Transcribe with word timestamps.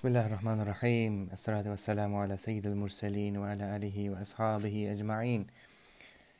بسم 0.00 0.08
الله 0.08 0.26
الرحمن 0.26 0.60
الرحيم 0.60 1.28
الصلاة 1.32 1.70
والسلام 1.70 2.14
على 2.14 2.36
سيد 2.36 2.66
المرسلين 2.66 3.36
وعلى 3.36 3.76
آله 3.76 4.10
وأصحابه 4.10 4.92
أجمعين 4.92 5.46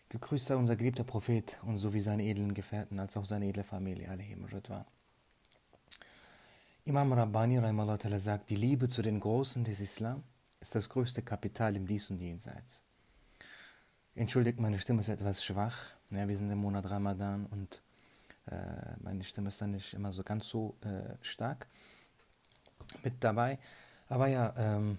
Gegrüßt 0.09 0.47
sei 0.47 0.57
unser 0.57 0.77
geliebter 0.77 1.05
Prophet 1.05 1.59
und 1.63 1.79
so 1.79 1.93
wie 1.93 2.01
seine 2.01 2.25
edlen 2.25 2.55
Gefährten 2.55 3.01
als 3.01 3.17
auch 3.17 3.25
seine 3.25 3.47
edle 3.47 3.65
Familie, 3.65 4.09
alaihim 4.09 4.45
ridwan. 4.45 4.85
Imam 6.85 7.13
Rabbani 7.13 7.59
Rahimahullah 7.59 8.19
sagt, 8.19 8.51
die 8.51 8.57
Liebe 8.57 8.89
zu 8.89 9.03
den 9.03 9.19
Großen 9.19 9.65
des 9.65 9.81
Islam 9.81 10.23
ist 10.61 10.75
das 10.75 10.89
größte 10.89 11.23
Kapital 11.23 11.75
im 11.77 11.87
Dies 11.87 12.11
und 12.11 12.21
Jenseits. 12.21 12.83
Entschuldigt, 14.15 14.61
meine 14.61 14.79
Stimme 14.79 15.01
ist 15.01 15.09
etwas 15.09 15.45
schwach. 15.45 15.77
Ja, 16.11 16.27
wir 16.29 16.37
sind 16.37 16.51
im 16.51 16.59
Monat 16.59 16.89
Ramadan 16.89 17.47
und 17.47 17.83
äh, 18.47 18.57
meine 19.01 19.25
Stimme 19.25 19.49
ist 19.49 19.61
dann 19.61 19.73
nicht 19.73 19.93
immer 19.95 20.13
so 20.13 20.23
ganz 20.23 20.49
so 20.49 20.77
äh, 20.83 21.17
stark 21.21 21.67
mit 23.04 23.24
dabei. 23.24 23.60
Aber 24.10 24.28
ja, 24.28 24.54
ähm, 24.58 24.98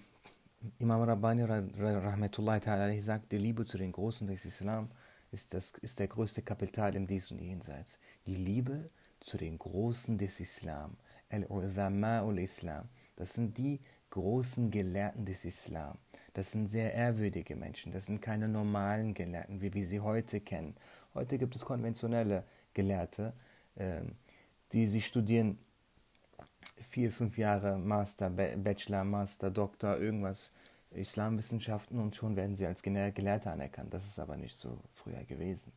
Imam 0.79 1.01
Rabbani 1.01 1.43
Rahmetullah 1.43 2.55
ta'ala 2.55 2.99
sagt, 2.99 3.31
die 3.31 3.37
Liebe 3.37 3.65
zu 3.65 3.77
den 3.77 3.91
Großen 3.91 4.25
des 4.27 4.45
Islam 4.45 4.89
ist, 5.31 5.53
das, 5.53 5.73
ist 5.81 5.99
der 5.99 6.07
größte 6.07 6.41
Kapital 6.41 6.95
im 6.95 7.05
Dies 7.05 7.31
und 7.31 7.39
Jenseits. 7.39 7.99
Die 8.25 8.35
Liebe 8.35 8.89
zu 9.19 9.37
den 9.37 9.57
Großen 9.57 10.17
des 10.17 10.39
Islam, 10.39 10.95
Al-Uzama 11.29 12.21
ul-Islam, 12.23 12.87
das 13.15 13.33
sind 13.33 13.57
die 13.57 13.79
großen 14.09 14.71
Gelehrten 14.71 15.25
des 15.25 15.45
Islam. 15.45 15.97
Das 16.33 16.51
sind 16.51 16.67
sehr 16.67 16.93
ehrwürdige 16.93 17.55
Menschen, 17.55 17.91
das 17.91 18.05
sind 18.05 18.21
keine 18.21 18.47
normalen 18.47 19.13
Gelehrten, 19.13 19.61
wie 19.61 19.73
wir 19.73 19.85
sie 19.85 19.99
heute 19.99 20.39
kennen. 20.39 20.75
Heute 21.13 21.37
gibt 21.37 21.55
es 21.55 21.65
konventionelle 21.65 22.43
Gelehrte, 22.73 23.33
ähm, 23.75 24.15
die 24.71 24.87
sie 24.87 25.01
studieren 25.01 25.57
vier, 26.77 27.11
fünf 27.11 27.37
Jahre 27.37 27.77
Master, 27.77 28.29
Bachelor, 28.29 29.03
Master, 29.03 29.51
Doktor, 29.51 29.97
irgendwas, 29.97 30.51
Islamwissenschaften 30.91 31.99
und 31.99 32.15
schon 32.15 32.35
werden 32.35 32.55
sie 32.55 32.65
als 32.65 32.83
Gelehrte 32.83 33.51
anerkannt. 33.51 33.93
Das 33.93 34.05
ist 34.05 34.19
aber 34.19 34.37
nicht 34.37 34.55
so 34.55 34.79
früher 34.93 35.23
gewesen. 35.23 35.71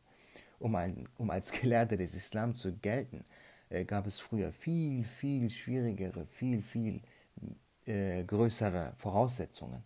Um, 0.59 0.75
ein, 0.75 1.07
um 1.17 1.29
als 1.29 1.51
Gelehrte 1.51 1.97
des 1.97 2.13
Islam 2.13 2.55
zu 2.55 2.73
gelten, 2.73 3.23
äh, 3.69 3.85
gab 3.85 4.07
es 4.07 4.19
früher 4.19 4.51
viel, 4.51 5.03
viel 5.03 5.49
schwierigere, 5.49 6.25
viel, 6.25 6.61
viel 6.61 7.01
äh, 7.85 8.23
größere 8.23 8.93
Voraussetzungen. 8.95 9.83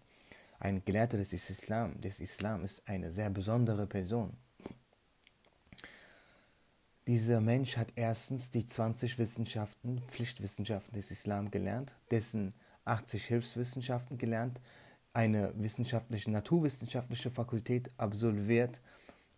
Ein 0.59 0.83
Gelehrter 0.85 1.17
des 1.17 1.33
Islam, 1.33 1.99
des 2.01 2.19
Islam 2.19 2.63
ist 2.63 2.87
eine 2.87 3.11
sehr 3.11 3.29
besondere 3.29 3.87
Person. 3.87 4.37
Dieser 7.07 7.41
Mensch 7.41 7.77
hat 7.77 7.93
erstens 7.95 8.51
die 8.51 8.67
20 8.67 9.17
Wissenschaften, 9.17 10.01
Pflichtwissenschaften 10.07 10.93
des 10.93 11.09
Islam 11.09 11.49
gelernt, 11.49 11.95
dessen 12.11 12.53
80 12.85 13.25
Hilfswissenschaften 13.25 14.17
gelernt, 14.17 14.59
eine 15.13 15.51
wissenschaftliche, 15.57 16.31
naturwissenschaftliche 16.31 17.29
Fakultät 17.29 17.89
absolviert 17.97 18.81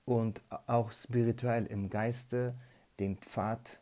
und 0.05 0.41
auch 0.67 0.91
spirituell 0.91 1.65
im 1.65 1.89
Geiste 1.89 2.53
den 2.99 3.17
Pfad 3.17 3.79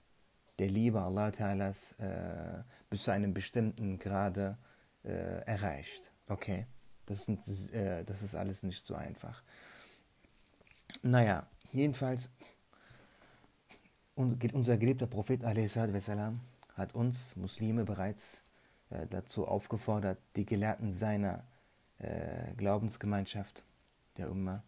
der 0.59 0.70
Liebe 0.70 1.02
Allah 1.02 1.30
Ta'alas 1.30 1.98
äh, 2.00 2.64
bis 2.90 3.04
zu 3.04 3.12
einem 3.12 3.34
bestimmten 3.34 3.98
Grade 3.98 4.58
äh, 5.04 5.44
erreicht. 5.46 6.12
Okay, 6.28 6.68
das, 7.08 7.26
sind, 7.26 7.46
äh, 7.74 8.04
das 8.04 8.22
ist 8.22 8.36
alles 8.36 8.62
nicht 8.62 8.86
so 8.86 8.94
einfach. 8.94 9.44
Naja, 11.02 11.48
jedenfalls 11.72 12.30
unser 14.16 14.78
geliebter 14.78 15.08
Prophet 15.08 15.44
wassalam, 15.44 16.40
hat 16.76 16.95
uns 16.95 17.36
Muslime 17.36 17.84
bereits 17.86 18.44
äh, 18.90 19.08
dazu 19.08 19.48
aufgefordert, 19.48 20.20
die 20.36 20.45
Gelehrten 20.45 20.94
seiner 20.94 21.44
äh, 22.00 22.53
Glaubensgemeinschaft, 22.58 23.64
der 24.18 24.31
Umma, 24.31 24.64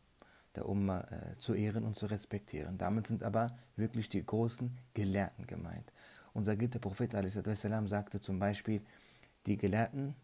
der 0.56 0.68
Umma 0.68 1.02
äh, 1.02 1.38
zu 1.38 1.54
ehren 1.54 1.84
und 1.84 1.96
zu 1.96 2.06
respektieren. 2.06 2.78
Damit 2.78 3.08
sind 3.08 3.24
aber 3.24 3.58
wirklich 3.76 4.10
die 4.10 4.26
großen 4.26 4.78
Gelehrten 4.94 5.48
gemeint. 5.48 5.92
Unser 6.34 6.56
geliebter 6.56 6.80
Prophet 6.80 7.14
wassalam, 7.14 7.88
sagte 7.88 8.20
zum 8.20 8.40
Beispiel, 8.40 8.82
die 9.46 9.58
Gelehrten 9.58 10.16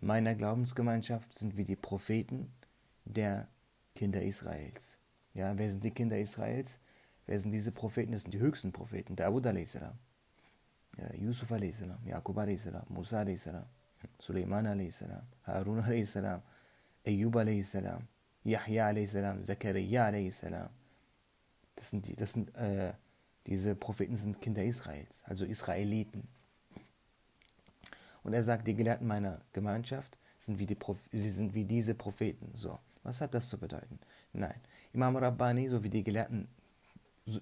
meiner 0.00 0.34
Glaubensgemeinschaft 0.34 1.36
sind 1.38 1.56
wie 1.56 1.64
die 1.64 1.76
Propheten 1.76 2.52
der 3.04 3.48
Kinder 3.94 4.22
Israels. 4.22 4.96
Ja, 5.34 5.56
wer 5.56 5.70
sind 5.70 5.84
die 5.84 5.90
Kinder 5.90 6.18
Israels? 6.18 6.80
Wer 7.28 7.38
sind 7.38 7.50
diese 7.50 7.72
Propheten? 7.72 8.12
Das 8.12 8.22
sind 8.22 8.32
die 8.32 8.38
höchsten 8.38 8.72
Propheten. 8.72 9.14
Dawud 9.14 9.46
a.s., 9.46 9.74
ja, 9.74 11.14
Yusuf 11.14 11.52
a.s., 11.52 11.82
Jakub 12.06 12.38
a.s., 12.38 12.68
Musa 12.88 13.20
a.s., 13.20 13.50
Suleiman 14.18 14.66
a.s., 14.66 15.04
Harun 15.42 15.80
a.s., 15.80 16.18
Ayyub 17.06 17.36
a.s., 17.36 17.76
Yahya 18.44 18.86
a.s., 18.86 19.12
Zakaria 19.42 20.06
a.s. 20.06 20.40
Das 21.76 21.90
sind, 21.90 22.06
die, 22.06 22.16
das 22.16 22.32
sind 22.32 22.54
äh, 22.56 22.94
diese 23.46 23.74
Propheten 23.74 24.16
sind 24.16 24.40
Kinder 24.40 24.64
Israels, 24.64 25.22
also 25.26 25.44
Israeliten. 25.44 26.26
Und 28.22 28.32
er 28.32 28.42
sagt, 28.42 28.66
die 28.66 28.74
Gelehrten 28.74 29.06
meiner 29.06 29.42
Gemeinschaft 29.52 30.18
sind 30.38 30.58
wie, 30.58 30.66
die 30.66 31.28
sind 31.28 31.54
wie 31.54 31.66
diese 31.66 31.94
Propheten. 31.94 32.52
So, 32.54 32.78
was 33.02 33.20
hat 33.20 33.34
das 33.34 33.50
zu 33.50 33.58
bedeuten? 33.58 33.98
Nein, 34.32 34.58
Imam 34.94 35.14
Rabbani 35.16 35.68
sowie 35.68 35.90
die 35.90 36.02
Gelehrten 36.02 36.48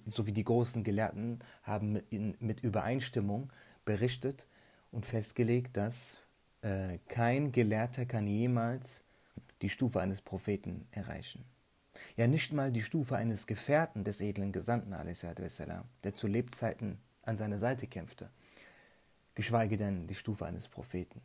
sowie 0.05 0.31
die 0.31 0.43
großen 0.43 0.83
Gelehrten 0.83 1.39
haben 1.63 2.01
mit 2.39 2.59
Übereinstimmung 2.61 3.51
berichtet 3.85 4.47
und 4.91 5.05
festgelegt, 5.05 5.77
dass 5.77 6.19
äh, 6.61 6.99
kein 7.07 7.51
Gelehrter 7.51 8.05
kann 8.05 8.27
jemals 8.27 9.03
die 9.61 9.69
Stufe 9.69 10.01
eines 10.01 10.21
Propheten 10.21 10.87
erreichen. 10.91 11.45
Ja, 12.15 12.27
nicht 12.27 12.53
mal 12.53 12.71
die 12.71 12.83
Stufe 12.83 13.15
eines 13.15 13.47
Gefährten 13.47 14.03
des 14.03 14.21
edlen 14.21 14.51
Gesandten, 14.51 14.93
der 16.03 16.13
zu 16.13 16.27
Lebzeiten 16.27 16.99
an 17.23 17.37
seiner 17.37 17.57
Seite 17.57 17.87
kämpfte, 17.87 18.29
geschweige 19.37 19.77
denn 19.77 20.07
die 20.07 20.15
Stufe 20.15 20.47
eines 20.47 20.67
Propheten. 20.67 21.21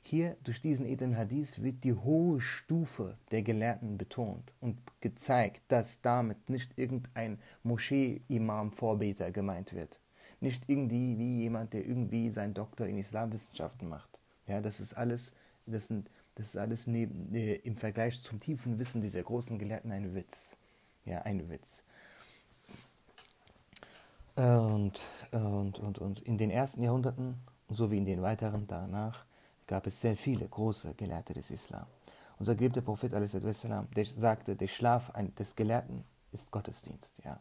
Hier 0.00 0.36
durch 0.44 0.62
diesen 0.62 0.86
edlen 0.86 1.16
Hadith 1.16 1.64
wird 1.64 1.82
die 1.82 1.94
hohe 1.94 2.40
Stufe 2.40 3.18
der 3.32 3.42
Gelehrten 3.42 3.98
betont 3.98 4.54
und 4.60 4.78
gezeigt, 5.00 5.62
dass 5.66 6.00
damit 6.00 6.48
nicht 6.48 6.78
irgendein 6.78 7.40
Moschee-Imam-Vorbeter 7.64 9.32
gemeint 9.32 9.74
wird. 9.74 9.98
Nicht 10.38 10.68
irgendwie 10.68 11.18
wie 11.18 11.40
jemand, 11.40 11.72
der 11.72 11.84
irgendwie 11.84 12.30
seinen 12.30 12.54
Doktor 12.54 12.86
in 12.86 12.98
Islamwissenschaften 12.98 13.88
macht. 13.88 14.20
Ja, 14.46 14.60
das 14.60 14.78
ist 14.78 14.94
alles, 14.94 15.34
das, 15.66 15.88
sind, 15.88 16.08
das 16.36 16.50
ist 16.50 16.58
alles 16.58 16.86
neben, 16.86 17.34
äh, 17.34 17.56
im 17.56 17.76
Vergleich 17.76 18.22
zum 18.22 18.38
tiefen 18.38 18.78
Wissen 18.78 19.00
dieser 19.00 19.24
großen 19.24 19.58
Gelehrten 19.58 19.90
ein 19.90 20.14
Witz. 20.14 20.56
Ja, 21.04 21.22
ein 21.22 21.50
Witz. 21.50 21.82
Und, 24.36 25.04
und, 25.32 25.80
und, 25.80 25.98
und 25.98 26.20
in 26.20 26.38
den 26.38 26.50
ersten 26.50 26.84
Jahrhunderten 26.84 27.34
sowie 27.68 27.98
in 27.98 28.04
den 28.04 28.22
weiteren 28.22 28.66
danach 28.66 29.24
gab 29.66 29.86
es 29.86 30.00
sehr 30.00 30.16
viele 30.16 30.46
große 30.46 30.94
Gelehrte 30.94 31.34
des 31.34 31.50
Islam. 31.50 31.86
Unser 32.38 32.54
geliebter 32.54 32.82
Prophet 32.82 33.12
der 33.12 34.04
sagte, 34.04 34.54
der 34.54 34.66
Schlaf 34.66 35.10
des 35.38 35.56
Gelehrten 35.56 36.04
ist 36.32 36.50
Gottesdienst. 36.50 37.14
Ja. 37.24 37.40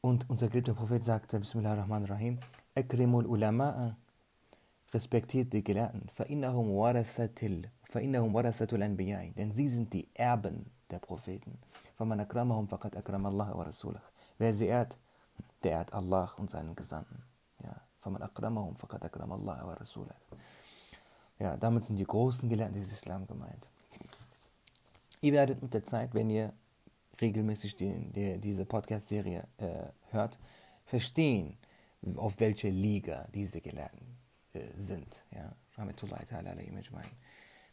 Und 0.00 0.28
unser 0.28 0.48
geliebter 0.48 0.74
Prophet 0.74 1.02
sagte, 1.02 1.38
Bismillah 1.38 1.72
ar-Rahman 1.72 2.04
ar-Rahim, 2.04 2.38
Akrimul 2.74 3.24
ulama'a, 3.24 3.94
respektiert 4.92 5.52
die 5.52 5.64
Gelehrten, 5.64 6.08
fa'innahum 6.10 6.76
warathatil, 6.76 7.70
fa'innahum 7.90 8.34
warathatul 8.34 8.80
denn 8.80 9.52
sie 9.52 9.68
sind 9.68 9.92
die 9.92 10.08
Erben 10.14 10.70
der 10.90 10.98
Propheten. 10.98 11.58
Faman 11.96 12.20
akramahum 12.20 12.68
faqad 12.68 12.96
akram 12.96 13.26
Allah 13.26 13.56
wa 13.56 13.62
rasulah. 13.62 14.02
Wer 14.38 14.52
sie 14.52 14.66
ehrt, 14.66 14.98
der 15.62 15.72
ehrt 15.72 15.92
Allah 15.92 16.30
und 16.36 16.50
seinen 16.50 16.74
Gesandten. 16.74 17.22
Ja. 17.62 17.80
Ja, 21.38 21.56
damit 21.56 21.84
sind 21.84 21.96
die 21.96 22.04
großen 22.04 22.48
Gelehrten 22.48 22.74
des 22.74 22.92
Islam 22.92 23.26
gemeint. 23.26 23.68
Ihr 25.20 25.32
werdet 25.32 25.62
mit 25.62 25.74
der 25.74 25.84
Zeit, 25.84 26.14
wenn 26.14 26.30
ihr 26.30 26.52
regelmäßig 27.20 27.74
die, 27.76 28.12
die, 28.12 28.38
diese 28.38 28.64
Podcast-Serie 28.64 29.46
äh, 29.58 29.86
hört, 30.10 30.38
verstehen, 30.84 31.56
auf 32.16 32.38
welche 32.40 32.68
Liga 32.68 33.26
diese 33.34 33.60
Gelehrten 33.60 34.18
äh, 34.52 34.60
sind. 34.76 35.22
Ja, 35.30 35.54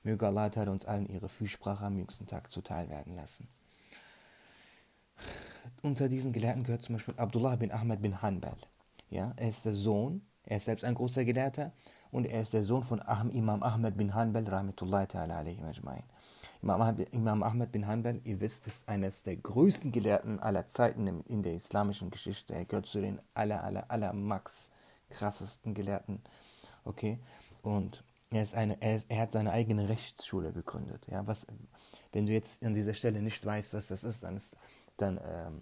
Möge 0.03 0.27
Allah 0.27 0.49
uns 0.69 0.85
allen 0.85 1.07
ihre 1.07 1.29
Fürsprache 1.29 1.85
am 1.85 1.97
jüngsten 1.97 2.25
Tag 2.25 2.49
zuteil 2.49 2.89
werden 2.89 3.15
lassen. 3.15 3.47
Unter 5.83 6.09
diesen 6.09 6.33
Gelehrten 6.33 6.63
gehört 6.63 6.81
zum 6.81 6.95
Beispiel 6.95 7.13
Abdullah 7.17 7.55
bin 7.55 7.71
Ahmed 7.71 8.01
bin 8.01 8.21
Hanbal. 8.21 8.57
Ja, 9.09 9.33
er 9.35 9.49
ist 9.49 9.65
der 9.65 9.75
Sohn, 9.75 10.25
er 10.51 10.57
ist 10.57 10.65
selbst 10.65 10.83
ein 10.83 10.95
großer 10.95 11.23
Gelehrter 11.23 11.71
und 12.11 12.25
er 12.25 12.41
ist 12.41 12.53
der 12.53 12.63
Sohn 12.63 12.83
von 12.83 13.01
Imam 13.31 13.63
Ahmed 13.63 13.95
bin 13.95 14.13
Hanbal, 14.13 14.45
rahmetullahi 14.45 15.05
ta'ala 15.05 15.37
alayhi 15.37 15.61
majma'in. 15.61 16.03
Imam 17.13 17.41
Ahmed 17.41 17.71
bin 17.71 17.87
Hanbal, 17.87 18.19
ihr 18.25 18.41
wisst, 18.41 18.67
ist 18.67 18.89
eines 18.89 19.23
der 19.23 19.37
größten 19.37 19.93
Gelehrten 19.93 20.39
aller 20.39 20.67
Zeiten 20.67 21.07
in 21.07 21.41
der 21.41 21.53
islamischen 21.53 22.11
Geschichte. 22.11 22.53
Er 22.53 22.65
gehört 22.65 22.85
zu 22.85 22.99
den 22.99 23.21
aller, 23.33 23.63
aller, 23.63 23.89
aller 23.89 24.11
max 24.11 24.71
krassesten 25.09 25.73
Gelehrten. 25.73 26.21
Okay? 26.83 27.17
Und 27.61 28.03
er, 28.29 28.43
ist 28.43 28.53
eine, 28.53 28.75
er, 28.81 28.95
ist, 28.95 29.05
er 29.07 29.21
hat 29.21 29.31
seine 29.31 29.53
eigene 29.53 29.87
Rechtsschule 29.87 30.51
gegründet. 30.51 31.07
Ja, 31.09 31.25
was, 31.27 31.47
wenn 32.11 32.25
du 32.25 32.33
jetzt 32.33 32.61
an 32.61 32.73
dieser 32.73 32.93
Stelle 32.93 33.21
nicht 33.21 33.45
weißt, 33.45 33.73
was 33.73 33.87
das 33.87 34.03
ist, 34.03 34.25
dann, 34.25 34.35
ist, 34.35 34.57
dann 34.97 35.17
ähm, 35.25 35.61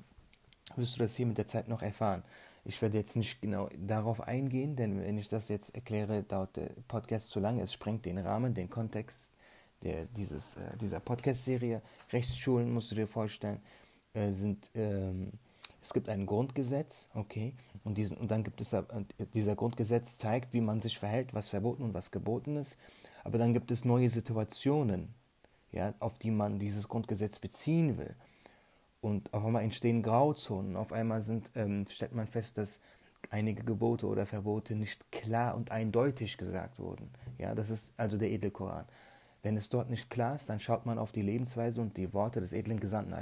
wirst 0.77 0.95
du 0.95 1.01
das 1.01 1.15
hier 1.15 1.27
mit 1.27 1.37
der 1.37 1.45
Zeit 1.45 1.67
noch 1.67 1.83
erfahren. 1.83 2.23
Ich 2.69 2.83
werde 2.83 2.99
jetzt 2.99 3.15
nicht 3.15 3.41
genau 3.41 3.67
darauf 3.75 4.21
eingehen, 4.21 4.75
denn 4.75 5.01
wenn 5.01 5.17
ich 5.17 5.27
das 5.27 5.47
jetzt 5.47 5.73
erkläre, 5.73 6.21
dauert 6.21 6.55
der 6.55 6.69
Podcast 6.87 7.31
zu 7.31 7.39
lange. 7.39 7.63
Es 7.63 7.73
sprengt 7.73 8.05
den 8.05 8.19
Rahmen, 8.19 8.53
den 8.53 8.69
Kontext 8.69 9.31
der, 9.81 10.05
dieses, 10.05 10.55
äh, 10.55 10.77
dieser 10.79 10.99
Podcast-Serie. 10.99 11.81
Rechtsschulen, 12.13 12.71
musst 12.71 12.91
du 12.91 12.95
dir 12.95 13.07
vorstellen, 13.07 13.59
äh, 14.13 14.31
sind, 14.33 14.69
ähm, 14.75 15.31
es 15.81 15.91
gibt 15.93 16.09
ein 16.09 16.27
Grundgesetz, 16.27 17.09
okay, 17.15 17.55
und, 17.83 17.97
diesen, 17.97 18.17
und 18.17 18.29
dann 18.29 18.43
gibt 18.43 18.61
es, 18.61 18.71
äh, 18.71 18.83
dieser 19.33 19.55
Grundgesetz 19.55 20.19
zeigt, 20.19 20.53
wie 20.53 20.61
man 20.61 20.79
sich 20.79 20.99
verhält, 20.99 21.33
was 21.33 21.49
verboten 21.49 21.81
und 21.81 21.95
was 21.95 22.11
geboten 22.11 22.55
ist. 22.55 22.77
Aber 23.23 23.39
dann 23.39 23.55
gibt 23.55 23.71
es 23.71 23.83
neue 23.83 24.11
Situationen, 24.11 25.15
ja, 25.71 25.95
auf 25.99 26.19
die 26.19 26.29
man 26.29 26.59
dieses 26.59 26.87
Grundgesetz 26.87 27.39
beziehen 27.39 27.97
will. 27.97 28.15
Und 29.01 29.33
auf 29.33 29.45
einmal 29.45 29.63
entstehen 29.63 30.03
Grauzonen. 30.03 30.75
Auf 30.75 30.91
einmal 30.91 31.21
sind, 31.21 31.51
ähm, 31.55 31.85
stellt 31.87 32.13
man 32.13 32.27
fest, 32.27 32.57
dass 32.57 32.81
einige 33.29 33.63
Gebote 33.63 34.07
oder 34.07 34.25
Verbote 34.25 34.75
nicht 34.75 35.11
klar 35.11 35.55
und 35.55 35.71
eindeutig 35.71 36.37
gesagt 36.37 36.79
wurden. 36.79 37.09
Ja, 37.37 37.55
das 37.55 37.69
ist 37.69 37.93
also 37.97 38.17
der 38.17 38.31
Edelkoran. 38.31 38.85
Wenn 39.41 39.55
es 39.55 39.69
dort 39.69 39.89
nicht 39.89 40.09
klar 40.09 40.35
ist, 40.35 40.49
dann 40.49 40.59
schaut 40.59 40.85
man 40.85 40.99
auf 40.99 41.11
die 41.11 41.21
Lebensweise 41.21 41.81
und 41.81 41.95
die 41.95 42.13
Worte 42.13 42.41
des 42.41 42.51
edlen 42.51 42.79
Gesandten. 42.79 43.13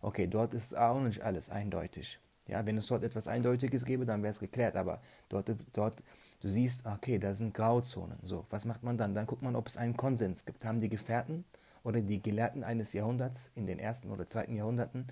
Okay, 0.00 0.26
dort 0.26 0.54
ist 0.54 0.76
auch 0.76 1.00
nicht 1.00 1.22
alles 1.22 1.50
eindeutig. 1.50 2.18
Ja, 2.48 2.66
wenn 2.66 2.76
es 2.76 2.88
dort 2.88 3.04
etwas 3.04 3.28
Eindeutiges 3.28 3.84
gäbe, 3.84 4.04
dann 4.04 4.22
wäre 4.22 4.32
es 4.32 4.40
geklärt. 4.40 4.74
Aber 4.74 5.00
dort, 5.28 5.54
dort, 5.72 6.02
du 6.40 6.48
siehst, 6.48 6.84
okay, 6.84 7.20
da 7.20 7.32
sind 7.34 7.54
Grauzonen. 7.54 8.18
So, 8.24 8.44
was 8.50 8.64
macht 8.64 8.82
man 8.82 8.98
dann? 8.98 9.14
Dann 9.14 9.26
guckt 9.26 9.42
man, 9.42 9.54
ob 9.54 9.68
es 9.68 9.76
einen 9.76 9.96
Konsens 9.96 10.44
gibt. 10.44 10.64
Haben 10.64 10.80
die 10.80 10.88
Gefährten 10.88 11.44
oder 11.84 12.00
die 12.00 12.22
Gelehrten 12.22 12.64
eines 12.64 12.92
Jahrhunderts 12.92 13.50
in 13.54 13.66
den 13.66 13.78
ersten 13.78 14.10
oder 14.10 14.26
zweiten 14.26 14.54
Jahrhunderten 14.54 15.06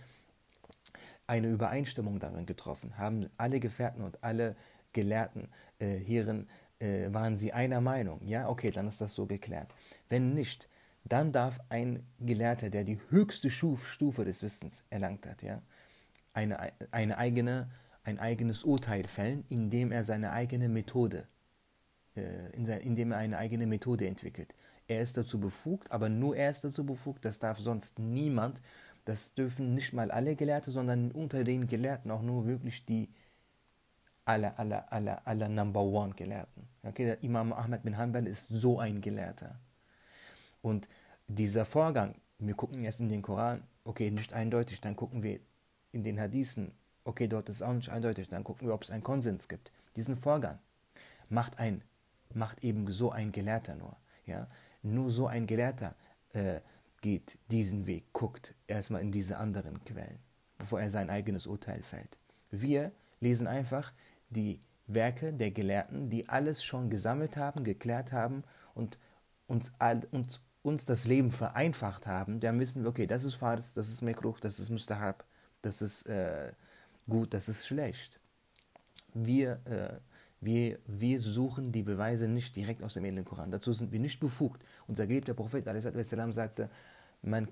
eine 1.27 1.49
Übereinstimmung 1.49 2.19
darin 2.19 2.47
getroffen? 2.47 2.99
Haben 2.99 3.29
alle 3.37 3.61
Gefährten 3.61 4.03
und 4.03 4.23
alle 4.23 4.57
Gelehrten 4.93 5.49
äh, 5.79 5.97
hierin 5.97 6.49
äh, 6.79 7.13
waren 7.13 7.37
sie 7.37 7.53
einer 7.53 7.81
Meinung? 7.81 8.27
Ja, 8.27 8.49
okay, 8.49 8.71
dann 8.71 8.89
ist 8.89 9.01
das 9.01 9.15
so 9.15 9.27
geklärt. 9.27 9.73
Wenn 10.09 10.35
nicht, 10.35 10.69
dann 11.05 11.33
darf 11.33 11.61
ein 11.69 12.07
Gelehrter, 12.19 12.71
der 12.71 12.85
die 12.85 12.99
höchste 13.09 13.51
Stufe 13.51 14.25
des 14.25 14.43
Wissens 14.43 14.85
erlangt 14.91 15.27
hat, 15.27 15.43
ja, 15.43 15.63
eine, 16.33 16.73
eine 16.91 17.19
eigene, 17.19 17.71
ein 18.05 18.19
eigenes 18.19 18.65
Urteil 18.65 19.07
fällen, 19.09 19.45
indem 19.49 19.93
er 19.93 20.05
seine 20.05 20.33
eigene 20.33 20.69
Methode, 20.69 21.27
indem 22.83 23.13
er 23.13 23.19
eine 23.19 23.39
eigene 23.39 23.67
Methode 23.67 24.07
entwickelt. 24.07 24.55
Er 24.89 25.03
ist 25.03 25.17
dazu 25.17 25.39
befugt, 25.39 25.91
aber 25.93 26.09
nur 26.09 26.37
er 26.37 26.51
ist 26.51 26.65
dazu 26.65 26.85
befugt, 26.85 27.25
das 27.25 27.39
darf 27.39 27.59
sonst 27.59 27.99
niemand. 27.99 28.61
Das 29.05 29.35
dürfen 29.35 29.75
nicht 29.75 29.93
mal 29.93 30.11
alle 30.11 30.37
Gelehrte, 30.37 30.71
sondern 30.71 31.11
unter 31.13 31.45
den 31.45 31.67
Gelehrten 31.67 32.11
auch 32.11 32.23
nur 32.23 32.47
wirklich 32.47 32.85
die 32.85 33.09
aller, 34.25 34.59
aller, 34.59 34.93
aller, 34.93 35.27
aller 35.27 35.49
Number 35.49 35.83
One 35.83 36.15
Gelehrten. 36.15 36.69
Okay, 36.83 37.05
der 37.05 37.23
Imam 37.23 37.53
Ahmed 37.53 37.83
bin 37.83 37.97
Hanbal 37.97 38.27
ist 38.27 38.49
so 38.49 38.79
ein 38.79 39.01
Gelehrter. 39.01 39.59
Und 40.63 40.89
dieser 41.27 41.65
Vorgang, 41.65 42.15
wir 42.39 42.55
gucken 42.55 42.83
jetzt 42.83 43.01
in 43.01 43.09
den 43.09 43.23
Koran, 43.23 43.63
okay, 43.85 44.11
nicht 44.11 44.33
eindeutig, 44.33 44.81
dann 44.81 44.97
gucken 44.97 45.23
wir 45.23 45.41
in 45.93 46.03
den 46.05 46.21
Hadithen, 46.21 46.73
okay, 47.05 47.29
dort 47.29 47.49
ist 47.49 47.63
auch 47.63 47.73
nicht 47.73 47.89
eindeutig, 47.89 48.29
dann 48.29 48.45
gucken 48.45 48.69
wir, 48.69 48.75
ob 48.75 48.83
es 48.83 48.91
einen 48.91 49.03
Konsens 49.03 49.49
gibt. 49.49 49.73
Diesen 49.97 50.17
Vorgang 50.17 50.59
macht 51.29 51.59
ein, 51.59 51.83
macht 52.35 52.65
eben 52.65 52.91
so 52.93 53.11
ein 53.11 53.33
Gelehrter 53.33 53.75
nur. 53.75 53.97
Ja? 54.27 54.49
Nur 54.83 55.11
so 55.11 55.27
ein 55.27 55.47
Gelehrter 55.47 55.95
äh, 56.33 56.61
geht 57.01 57.39
diesen 57.51 57.87
Weg, 57.87 58.13
guckt 58.13 58.55
erstmal 58.67 59.03
in 59.03 59.13
diese 59.13 59.39
anderen 59.39 59.83
Quellen, 59.85 60.19
bevor 60.59 60.81
er 60.81 60.91
sein 60.91 61.11
eigenes 61.11 61.47
Urteil 61.47 61.83
fällt. 61.83 62.19
Wir 62.51 62.93
lesen 63.21 63.47
einfach 63.47 63.93
die 64.29 64.61
Werke 64.87 65.33
der 65.33 65.51
Gelehrten, 65.51 66.11
die 66.11 66.29
alles 66.29 66.65
schon 66.65 66.91
gesammelt 66.91 67.37
haben, 67.37 67.65
geklärt 67.65 68.13
haben 68.13 68.45
und 68.75 68.99
uns, 69.47 69.73
all, 69.79 70.05
uns, 70.11 70.41
uns 70.63 70.85
das 70.85 71.07
Leben 71.07 71.31
vereinfacht 71.31 72.07
haben, 72.07 72.41
dann 72.41 72.59
wissen 72.61 72.83
wir, 72.83 72.91
okay, 72.91 73.07
das 73.07 73.25
ist 73.25 73.35
Fars, 73.35 73.75
das 73.75 73.89
ist 73.89 74.03
Mekruch, 74.03 74.41
das 74.41 74.59
ist 74.59 74.71
Mustahab, 74.71 75.25
das 75.63 75.83
ist 75.83 76.07
äh, 76.07 76.53
gut, 77.09 77.35
das 77.35 77.49
ist 77.49 77.67
schlecht. 77.67 78.21
Wir 79.13 79.61
äh, 79.67 80.10
wir, 80.41 80.79
wir 80.87 81.21
suchen 81.21 81.71
die 81.71 81.83
Beweise 81.83 82.27
nicht 82.27 82.57
direkt 82.57 82.83
aus 82.83 82.95
dem 82.95 83.05
edlen 83.05 83.25
Koran. 83.25 83.51
Dazu 83.51 83.73
sind 83.73 83.93
wir 83.93 84.01
nicht 84.01 84.21
befugt. 84.21 84.65
Unser 84.87 85.07
geliebter 85.07 85.35
Prophet 85.35 85.65
sagte, 86.33 86.71
man, 87.23 87.49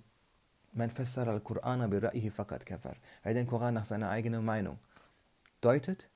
man 0.73 0.91
fassara 0.91 1.33
al-Qur'ana 1.33 1.87
bi 1.89 2.31
faqat 2.31 2.65
kafar. 2.65 2.97
Wer 3.23 3.35
den 3.35 3.47
Koran 3.47 3.75
nach 3.75 3.85
seiner 3.85 4.09
eigenen 4.09 4.45
Meinung 4.45 4.79
deutet, 5.61 6.09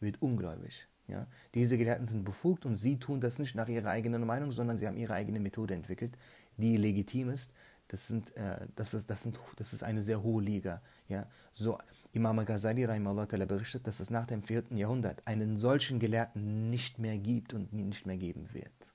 wird 0.00 0.20
ungläubig. 0.20 0.88
Ja? 1.06 1.26
Diese 1.54 1.78
Gelehrten 1.78 2.06
sind 2.06 2.24
befugt 2.24 2.66
und 2.66 2.76
sie 2.76 2.98
tun 2.98 3.20
das 3.20 3.38
nicht 3.38 3.54
nach 3.54 3.68
ihrer 3.68 3.90
eigenen 3.90 4.26
Meinung, 4.26 4.50
sondern 4.50 4.78
sie 4.78 4.86
haben 4.86 4.96
ihre 4.96 5.14
eigene 5.14 5.38
Methode 5.40 5.74
entwickelt, 5.74 6.16
die 6.56 6.76
legitim 6.76 7.30
ist. 7.30 7.52
Das, 7.88 8.08
sind, 8.08 8.36
äh, 8.36 8.66
das, 8.74 8.94
ist, 8.94 9.10
das, 9.10 9.22
sind, 9.22 9.38
das 9.56 9.72
ist 9.72 9.82
eine 9.82 10.02
sehr 10.02 10.22
hohe 10.22 10.42
Liga. 10.42 10.82
Ja? 11.08 11.26
So, 11.52 11.78
Imam 12.12 12.44
Ghazali 12.44 12.86
berichtet, 12.86 13.86
dass 13.86 14.00
es 14.00 14.10
nach 14.10 14.26
dem 14.26 14.42
4. 14.42 14.64
Jahrhundert 14.70 15.26
einen 15.26 15.56
solchen 15.56 15.98
Gelehrten 15.98 16.70
nicht 16.70 16.98
mehr 16.98 17.16
gibt 17.18 17.54
und 17.54 17.72
nicht 17.72 18.06
mehr 18.06 18.16
geben 18.16 18.48
wird. 18.52 18.94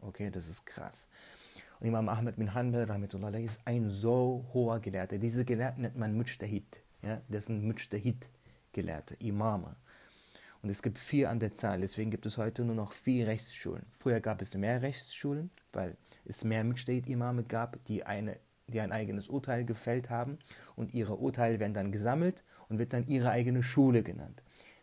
Okay, 0.00 0.30
das 0.30 0.48
ist 0.48 0.66
krass. 0.66 1.06
Und 1.78 1.86
Imam 1.86 2.08
Ahmed 2.08 2.36
bin 2.36 2.52
Hanbal 2.52 2.88
ist 3.44 3.60
ein 3.64 3.90
so 3.90 4.44
hoher 4.52 4.80
Gelehrter. 4.80 5.18
Diese 5.18 5.44
Gelehrten 5.44 5.82
nennt 5.82 5.96
man 5.96 6.16
Mujtahid. 6.16 6.80
Ja? 7.02 7.20
Das 7.28 7.46
sind 7.46 7.64
Mujtahid-Gelehrte, 7.64 9.14
Imame. 9.20 9.76
Und 10.62 10.70
es 10.70 10.80
gibt 10.80 10.98
vier 10.98 11.28
an 11.28 11.40
der 11.40 11.54
Zahl, 11.54 11.80
deswegen 11.80 12.10
gibt 12.12 12.24
es 12.24 12.38
heute 12.38 12.64
nur 12.64 12.76
noch 12.76 12.92
vier 12.92 13.26
Rechtsschulen. 13.26 13.84
Früher 13.90 14.20
gab 14.20 14.40
es 14.40 14.54
mehr 14.54 14.80
Rechtsschulen, 14.80 15.50
weil 15.72 15.96
es 16.24 16.44
mehr 16.44 16.64
Mujtahid-Imame 16.64 17.44
gab, 17.44 17.84
die 17.84 18.04
eine 18.04 18.38
die 18.68 18.80
ein 18.80 18.92
eigenes 18.92 19.28
Urteil 19.28 19.64
gefällt 19.64 20.10
haben 20.10 20.38
und 20.76 20.94
ihre 20.94 21.16
Urteile 21.16 21.60
werden 21.60 21.74
dann 21.74 21.92
gesammelt 21.92 22.42
und 22.68 22.78
wird 22.78 22.92
dann 22.92 23.06
ihre 23.06 23.30
eigene 23.30 23.62
Schule 23.62 24.02
genannt. 24.02 24.42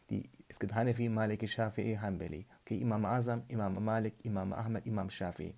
Die, 0.10 0.30
es 0.48 0.60
gibt 0.60 0.74
Hanafi, 0.74 1.10
Maliki, 1.10 1.48
Shafi'i, 1.48 1.98
Hanbali. 1.98 2.46
Okay, 2.62 2.78
Imam 2.78 3.06
Azam, 3.06 3.44
Imam 3.48 3.84
Malik, 3.84 4.14
Imam 4.24 4.54
Ahmad, 4.54 4.86
Imam 4.86 5.08
Shafi'i. 5.08 5.54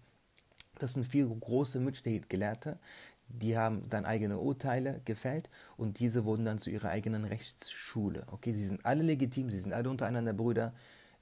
Das 0.80 0.94
sind 0.94 1.06
vier 1.06 1.28
große 1.28 1.80
Mujtahid-Gelehrte, 1.80 2.80
die 3.28 3.58
haben 3.58 3.88
dann 3.90 4.06
eigene 4.06 4.40
Urteile 4.40 5.02
gefällt 5.06 5.50
und 5.78 6.00
diese 6.00 6.26
wurden 6.26 6.44
dann 6.44 6.60
zu 6.60 6.70
ihrer 6.70 6.90
eigenen 6.90 7.24
Rechtsschule. 7.24 8.26
Okay, 8.32 8.54
sie 8.54 8.66
sind 8.66 8.86
alle 8.86 9.04
legitim, 9.04 9.50
sie 9.50 9.60
sind 9.60 9.74
alle 9.74 9.90
untereinander 9.90 10.34
Brüder, 10.34 10.74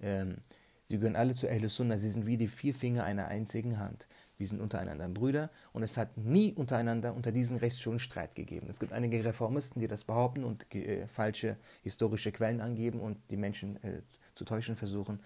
ähm, 0.01 0.37
sie 0.85 0.97
gehören 0.97 1.15
alle 1.15 1.35
zu 1.35 1.47
Ahl 1.47 1.67
Sunnah, 1.69 1.99
sie 1.99 2.09
sind 2.09 2.25
wie 2.25 2.37
die 2.37 2.47
vier 2.47 2.73
Finger 2.73 3.03
einer 3.03 3.27
einzigen 3.27 3.79
Hand. 3.79 4.07
Wir 4.39 4.47
sind 4.47 4.61
untereinander 4.61 5.09
Brüder 5.09 5.49
und 5.73 5.83
es 5.83 5.97
hat 5.97 6.17
nie 6.17 6.53
untereinander 6.53 7.13
unter 7.13 7.33
diesen 7.33 7.57
Rechtsschulen 7.57 7.99
Streit 7.99 8.35
gegeben. 8.35 8.67
Es 8.69 8.79
gibt 8.79 8.93
einige 8.93 9.23
Reformisten, 9.23 9.81
die 9.81 9.87
das 9.87 10.05
behaupten 10.05 10.45
und 10.45 10.73
äh, 10.73 11.07
falsche 11.07 11.57
historische 11.83 12.31
Quellen 12.31 12.61
angeben 12.61 13.01
und 13.01 13.17
die 13.29 13.37
Menschen 13.37 13.75
äh, 13.83 14.01
zu 14.35 14.45
täuschen 14.45 14.77
versuchen. 14.77 15.19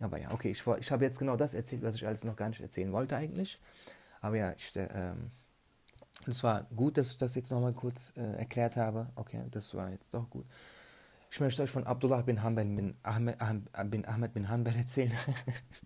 Aber 0.00 0.18
ja, 0.18 0.32
okay, 0.32 0.50
ich, 0.50 0.66
ich 0.80 0.90
habe 0.90 1.04
jetzt 1.04 1.20
genau 1.20 1.36
das 1.36 1.54
erzählt, 1.54 1.84
was 1.84 1.94
ich 1.94 2.06
alles 2.06 2.24
noch 2.24 2.34
gar 2.34 2.48
nicht 2.48 2.60
erzählen 2.60 2.92
wollte 2.92 3.16
eigentlich. 3.16 3.60
Aber 4.20 4.36
ja, 4.36 4.52
ich, 4.52 4.74
äh, 4.74 4.88
es 6.26 6.42
war 6.42 6.66
gut, 6.74 6.98
dass 6.98 7.12
ich 7.12 7.18
das 7.18 7.36
jetzt 7.36 7.50
nochmal 7.50 7.72
kurz 7.72 8.12
äh, 8.16 8.36
erklärt 8.36 8.76
habe. 8.76 9.08
Okay, 9.14 9.44
das 9.52 9.74
war 9.74 9.90
jetzt 9.90 10.12
doch 10.12 10.28
gut. 10.28 10.44
Ich 11.36 11.40
möchte 11.40 11.62
euch 11.62 11.70
von 11.70 11.84
Abdullah 11.84 12.22
bin 12.22 12.42
Hanbal 12.42 12.64
bin 12.64 12.94
Ahmed, 13.02 13.36
bin, 13.90 14.06
Ahmed 14.06 14.32
bin 14.32 14.48
Hanbal 14.48 14.74
erzählen. 14.74 15.12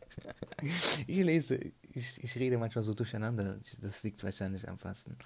ich 1.08 1.24
lese, 1.24 1.58
ich, 1.92 2.22
ich 2.22 2.36
rede 2.36 2.56
manchmal 2.56 2.84
so 2.84 2.94
durcheinander. 2.94 3.58
Das 3.80 4.04
liegt 4.04 4.22
wahrscheinlich 4.22 4.68
am 4.68 4.78
Fasten. 4.78 5.18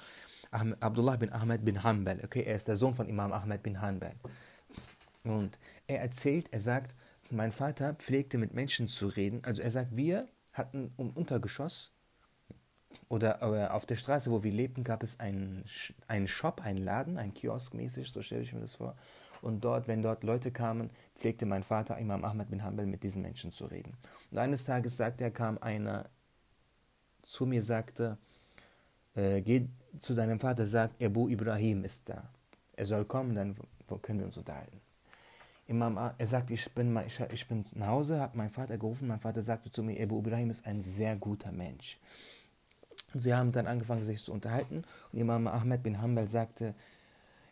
Abdullah 0.50 1.16
bin 1.16 1.31
Ahmed 1.31 1.62
bin 1.62 1.83
Hanbal. 1.83 2.23
Okay, 2.25 2.43
er 2.43 2.57
ist 2.57 2.69
der 2.69 2.78
Sohn 2.78 2.95
von 2.95 3.07
Imam 3.07 3.35
Ahmed 3.35 3.62
bin 3.62 3.83
Hanbal. 3.83 4.14
Und 5.25 5.59
er 5.87 6.00
erzählt, 6.00 6.49
er 6.52 6.61
sagt, 6.61 6.95
mein 7.28 7.52
Vater 7.52 7.93
pflegte 7.93 8.38
mit 8.38 8.54
Menschen 8.54 8.88
zu 8.88 9.09
reden. 9.09 9.45
Also 9.45 9.61
er 9.61 9.71
sagt, 9.71 9.95
wir 9.95 10.26
hatten 10.54 10.95
um 10.97 11.11
Untergeschoss 11.11 11.93
oder 13.11 13.75
auf 13.75 13.85
der 13.85 13.97
Straße, 13.97 14.31
wo 14.31 14.43
wir 14.43 14.52
lebten, 14.52 14.85
gab 14.85 15.02
es 15.02 15.21
einen, 15.21 15.64
einen 16.09 16.28
Shop, 16.28 16.62
einen 16.62 16.78
Laden, 16.78 17.19
ein 17.19 17.35
Kiosk 17.35 17.75
mäßig, 17.75 18.11
so 18.11 18.23
stelle 18.23 18.40
ich 18.40 18.54
mir 18.54 18.61
das 18.61 18.76
vor. 18.76 18.97
Und 19.44 19.60
dort, 19.60 19.88
wenn 19.88 20.02
dort 20.02 20.24
Leute 20.24 20.50
kamen, 20.50 20.90
pflegte 21.14 21.44
mein 21.44 21.62
Vater, 21.62 21.98
Imam 21.98 22.24
Ahmed 22.24 22.50
bin 22.50 22.64
Hanbal, 22.64 22.86
mit 22.86 23.02
diesen 23.02 23.20
Menschen 23.20 23.52
zu 23.52 23.66
reden. 23.66 23.94
Und 24.30 24.38
eines 24.38 24.64
Tages 24.64 24.96
sagte 24.96 25.24
er, 25.24 25.30
kam 25.30 25.58
einer 25.58 26.06
zu 27.22 27.44
mir, 27.44 27.62
sagte, 27.62 28.16
äh, 29.14 29.42
geh 29.42 29.66
zu 29.98 30.14
deinem 30.14 30.40
Vater, 30.40 30.66
sag, 30.66 30.90
Abu 31.00 31.28
Ibrahim 31.28 31.84
ist 31.84 32.08
da. 32.08 32.30
Er 32.74 32.86
soll 32.86 33.04
kommen, 33.04 33.34
dann 33.34 33.56
können 34.02 34.20
wir 34.20 34.26
uns 34.26 34.36
unterhalten. 34.36 34.80
Imam, 35.66 35.96
er 35.96 36.26
sagt, 36.26 36.50
ich 36.50 36.72
bin, 36.72 36.98
ich, 37.06 37.20
ich 37.20 37.46
bin 37.46 37.64
nach 37.74 37.88
Hause, 37.88 38.20
habe 38.20 38.36
meinen 38.36 38.50
Vater 38.50 38.78
gerufen. 38.78 39.08
Mein 39.08 39.20
Vater 39.20 39.42
sagte 39.42 39.70
zu 39.70 39.82
mir, 39.82 39.98
Ebu 40.00 40.20
Ibrahim 40.20 40.50
ist 40.50 40.66
ein 40.66 40.80
sehr 40.80 41.16
guter 41.16 41.52
Mensch. 41.52 41.98
Und 43.12 43.20
sie 43.20 43.34
haben 43.34 43.52
dann 43.52 43.66
angefangen, 43.66 44.04
sich 44.04 44.22
zu 44.22 44.32
unterhalten. 44.32 44.84
Und 45.12 45.18
Imam 45.18 45.46
Ahmed 45.46 45.82
bin 45.82 46.00
Hanbal 46.00 46.28
sagte, 46.28 46.74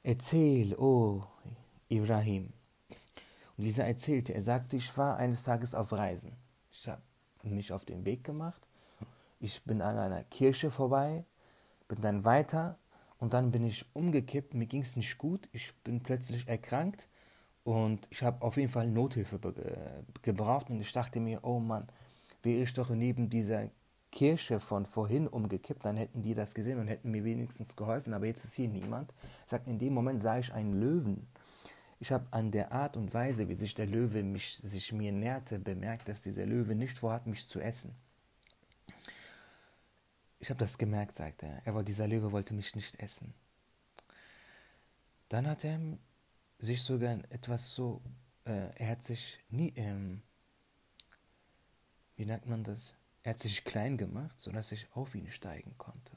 erzähl, 0.02 0.74
oh 0.74 1.22
Ibrahim. 1.92 2.52
Und 3.56 3.64
dieser 3.64 3.84
erzählte, 3.84 4.34
er 4.34 4.42
sagte, 4.42 4.76
ich 4.76 4.96
war 4.96 5.18
eines 5.18 5.42
Tages 5.42 5.74
auf 5.74 5.92
Reisen. 5.92 6.32
Ich 6.70 6.88
habe 6.88 7.02
mich 7.42 7.72
auf 7.72 7.84
den 7.84 8.04
Weg 8.04 8.24
gemacht. 8.24 8.66
Ich 9.40 9.62
bin 9.64 9.82
an 9.82 9.98
einer 9.98 10.24
Kirche 10.24 10.70
vorbei, 10.70 11.24
bin 11.88 12.00
dann 12.00 12.24
weiter 12.24 12.78
und 13.18 13.34
dann 13.34 13.50
bin 13.50 13.64
ich 13.66 13.84
umgekippt. 13.92 14.54
Mir 14.54 14.66
ging 14.66 14.82
es 14.82 14.96
nicht 14.96 15.18
gut. 15.18 15.48
Ich 15.52 15.74
bin 15.84 16.02
plötzlich 16.02 16.48
erkrankt 16.48 17.08
und 17.64 18.08
ich 18.10 18.22
habe 18.22 18.42
auf 18.42 18.56
jeden 18.56 18.70
Fall 18.70 18.88
Nothilfe 18.88 19.38
gebraucht 20.22 20.70
und 20.70 20.80
ich 20.80 20.92
dachte 20.92 21.20
mir, 21.20 21.40
oh 21.44 21.58
Mann, 21.58 21.88
wäre 22.42 22.62
ich 22.62 22.72
doch 22.72 22.90
neben 22.90 23.28
dieser 23.28 23.68
Kirche 24.10 24.60
von 24.60 24.86
vorhin 24.86 25.26
umgekippt, 25.26 25.84
dann 25.84 25.96
hätten 25.96 26.22
die 26.22 26.34
das 26.34 26.54
gesehen 26.54 26.78
und 26.78 26.86
hätten 26.86 27.10
mir 27.10 27.24
wenigstens 27.24 27.76
geholfen, 27.76 28.12
aber 28.12 28.26
jetzt 28.26 28.44
ist 28.44 28.54
hier 28.54 28.68
niemand. 28.68 29.12
Sagt, 29.46 29.66
in 29.66 29.78
dem 29.78 29.94
Moment 29.94 30.22
sah 30.22 30.38
ich 30.38 30.52
einen 30.52 30.78
Löwen. 30.78 31.26
Ich 32.02 32.10
habe 32.10 32.26
an 32.32 32.50
der 32.50 32.72
Art 32.72 32.96
und 32.96 33.14
Weise, 33.14 33.48
wie 33.48 33.54
sich 33.54 33.76
der 33.76 33.86
Löwe 33.86 34.24
mich, 34.24 34.58
sich 34.64 34.90
mir 34.90 35.12
näherte, 35.12 35.60
bemerkt, 35.60 36.08
dass 36.08 36.20
dieser 36.20 36.44
Löwe 36.44 36.74
nicht 36.74 36.98
vorhat, 36.98 37.28
mich 37.28 37.48
zu 37.48 37.60
essen. 37.60 37.94
Ich 40.40 40.50
habe 40.50 40.58
das 40.58 40.78
gemerkt, 40.78 41.14
sagte 41.14 41.46
er. 41.46 41.62
Aber 41.64 41.84
dieser 41.84 42.08
Löwe 42.08 42.32
wollte 42.32 42.54
mich 42.54 42.74
nicht 42.74 42.98
essen. 42.98 43.32
Dann 45.28 45.46
hat 45.46 45.64
er 45.64 45.78
sich 46.58 46.82
sogar 46.82 47.18
etwas 47.30 47.72
so, 47.72 48.02
äh, 48.46 48.74
er 48.74 48.88
hat 48.88 49.04
sich 49.04 49.38
nie, 49.50 49.72
ähm, 49.76 50.22
wie 52.16 52.26
nennt 52.26 52.46
man 52.46 52.64
das? 52.64 52.96
Er 53.22 53.34
hat 53.34 53.40
sich 53.40 53.62
klein 53.62 53.96
gemacht, 53.96 54.40
sodass 54.40 54.72
ich 54.72 54.88
auf 54.96 55.14
ihn 55.14 55.30
steigen 55.30 55.78
konnte. 55.78 56.16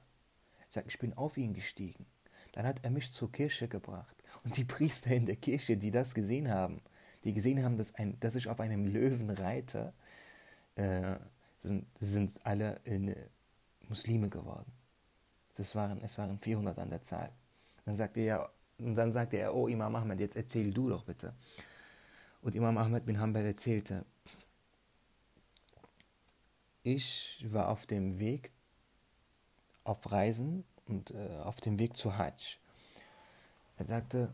Er 0.61 0.71
sagt, 0.71 0.87
ich 0.87 0.97
bin 0.97 1.13
auf 1.13 1.37
ihn 1.37 1.53
gestiegen. 1.53 2.07
Dann 2.55 2.65
hat 2.65 2.79
er 2.83 2.89
mich 2.89 3.11
zur 3.11 3.29
Kirche 3.31 3.67
gebracht. 3.67 4.15
Und 4.45 4.55
die 4.55 4.63
Priester 4.63 5.11
in 5.11 5.25
der 5.25 5.35
Kirche, 5.35 5.75
die 5.75 5.91
das 5.91 6.15
gesehen 6.15 6.49
haben, 6.49 6.81
die 7.25 7.33
gesehen 7.33 7.61
haben, 7.61 7.75
dass, 7.75 7.93
ein, 7.95 8.17
dass 8.21 8.35
ich 8.35 8.47
auf 8.47 8.61
einem 8.61 8.87
Löwen 8.87 9.29
reite, 9.29 9.93
äh, 10.75 11.17
sind, 11.61 11.85
sind 11.99 12.31
alle 12.45 12.79
äh, 12.85 13.13
Muslime 13.89 14.29
geworden. 14.29 14.71
Das 15.55 15.75
waren, 15.75 16.01
es 16.01 16.17
waren 16.17 16.39
400 16.39 16.79
an 16.79 16.89
der 16.89 17.03
Zahl. 17.03 17.29
Dann 17.83 17.95
sagte 17.95 18.21
er, 18.21 18.49
und 18.77 18.95
dann 18.95 19.11
sagte 19.11 19.35
er, 19.35 19.53
oh 19.53 19.67
Imam 19.67 19.93
Ahmed, 19.95 20.21
jetzt 20.21 20.37
erzähl 20.37 20.71
du 20.71 20.89
doch 20.89 21.03
bitte. 21.03 21.33
Und 22.41 22.55
Imam 22.55 22.77
Ahmed 22.77 23.05
bin 23.05 23.19
Hanbal 23.19 23.45
erzählte, 23.45 24.05
ich 26.83 27.45
war 27.49 27.67
auf 27.67 27.85
dem 27.85 28.19
Weg 28.19 28.51
auf 29.83 30.09
Reisen 30.09 30.63
und 30.87 31.11
äh, 31.11 31.37
auf 31.43 31.61
dem 31.61 31.79
Weg 31.79 31.97
zu 31.97 32.17
Hajj. 32.17 32.57
Er 33.77 33.85
sagte, 33.85 34.33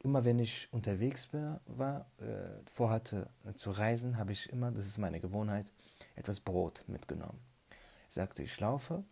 immer 0.00 0.24
wenn 0.24 0.38
ich 0.38 0.68
unterwegs 0.72 1.30
war, 1.32 2.06
äh, 2.18 2.24
vorhatte 2.66 3.28
äh, 3.44 3.54
zu 3.54 3.70
reisen, 3.70 4.18
habe 4.18 4.32
ich 4.32 4.50
immer, 4.50 4.70
das 4.70 4.86
ist 4.86 4.98
meine 4.98 5.20
Gewohnheit, 5.20 5.72
etwas 6.14 6.40
Brot 6.40 6.84
mitgenommen. 6.86 7.40
Er 7.70 8.12
sagte, 8.12 8.42
ich 8.42 8.60
laufe, 8.60 9.04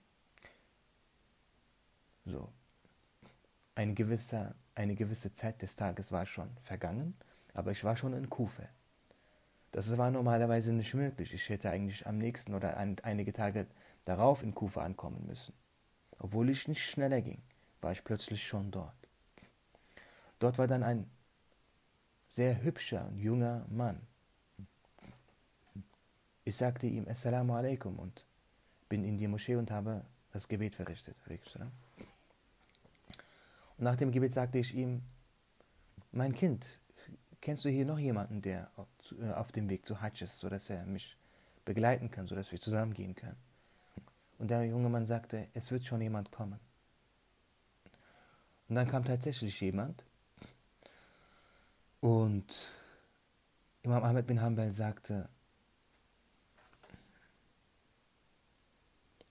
so, 2.25 2.53
eine 3.75 3.95
gewisse, 3.95 4.55
eine 4.75 4.95
gewisse 4.95 5.33
Zeit 5.33 5.63
des 5.63 5.77
Tages 5.77 6.13
war 6.13 6.27
schon 6.27 6.51
vergangen, 6.61 7.17
aber 7.55 7.73
ich 7.73 7.83
war 7.85 7.97
schon 7.97 8.13
in 8.13 8.29
Kufa. 8.29 8.69
Das 9.73 9.97
war 9.97 10.11
normalerweise 10.11 10.73
nicht 10.73 10.93
möglich. 10.93 11.33
Ich 11.33 11.49
hätte 11.49 11.71
eigentlich 11.71 12.07
am 12.07 12.19
nächsten 12.19 12.53
oder 12.55 12.77
ein, 12.77 12.99
einige 13.03 13.33
Tage 13.33 13.67
darauf 14.05 14.43
in 14.43 14.55
Kufa 14.55 14.83
ankommen 14.83 15.27
müssen. 15.27 15.55
Obwohl 16.23 16.51
ich 16.51 16.69
nicht 16.69 16.89
schneller 16.89 17.21
ging, 17.21 17.43
war 17.81 17.91
ich 17.91 18.05
plötzlich 18.05 18.47
schon 18.47 18.71
dort. 18.71 18.95
Dort 20.39 20.57
war 20.57 20.69
dann 20.69 20.85
ein 20.85 21.11
sehr 22.29 22.63
hübscher 22.63 23.07
und 23.09 23.19
junger 23.19 23.67
Mann. 23.69 24.01
Ich 26.45 26.57
sagte 26.57 26.87
ihm 26.87 27.09
Assalamu 27.09 27.55
alaikum 27.55 27.99
und 27.99 28.25
bin 28.89 29.05
in 29.05 29.19
die 29.19 29.27
Moschee 29.27 29.57
und 29.57 29.73
habe 29.73 30.05
das 30.33 30.47
Gebet 30.47 30.77
verrichtet. 30.77 31.17
Und 33.77 33.85
nach 33.85 33.97
dem 33.97 34.13
Gebet 34.13 34.33
sagte 34.33 34.59
ich 34.59 34.77
ihm, 34.77 35.03
mein 36.13 36.35
Kind, 36.35 36.79
kennst 37.41 37.65
du 37.65 37.69
hier 37.69 37.85
noch 37.85 37.99
jemanden, 37.99 38.43
der 38.43 38.71
äh, 39.21 39.33
auf 39.33 39.51
dem 39.51 39.69
Weg 39.69 39.85
zu 39.87 40.01
Hajj 40.01 40.23
ist, 40.23 40.39
sodass 40.39 40.71
er 40.71 40.87
mich 40.87 41.17
begleiten 41.65 42.13
kann, 42.13 42.29
sodass 42.29 42.53
wir 42.53 42.61
zusammen 42.61 42.95
gehen 42.95 43.17
können? 43.17 43.52
Und 44.43 44.49
der 44.49 44.65
junge 44.65 44.89
Mann 44.89 45.07
sagte, 45.07 45.47
es 45.55 45.71
wird 45.71 45.85
schon 45.85 46.01
jemand 46.01 46.33
kommen. 46.33 46.59
Und 48.69 48.75
dann 48.75 48.89
kam 48.89 49.05
tatsächlich 49.05 49.61
jemand 49.61 50.03
und 52.01 52.73
Imam 53.85 54.03
Ahmed 54.03 54.27
bin 54.27 54.43
Hanbal 54.43 54.73
sagte, 54.73 55.29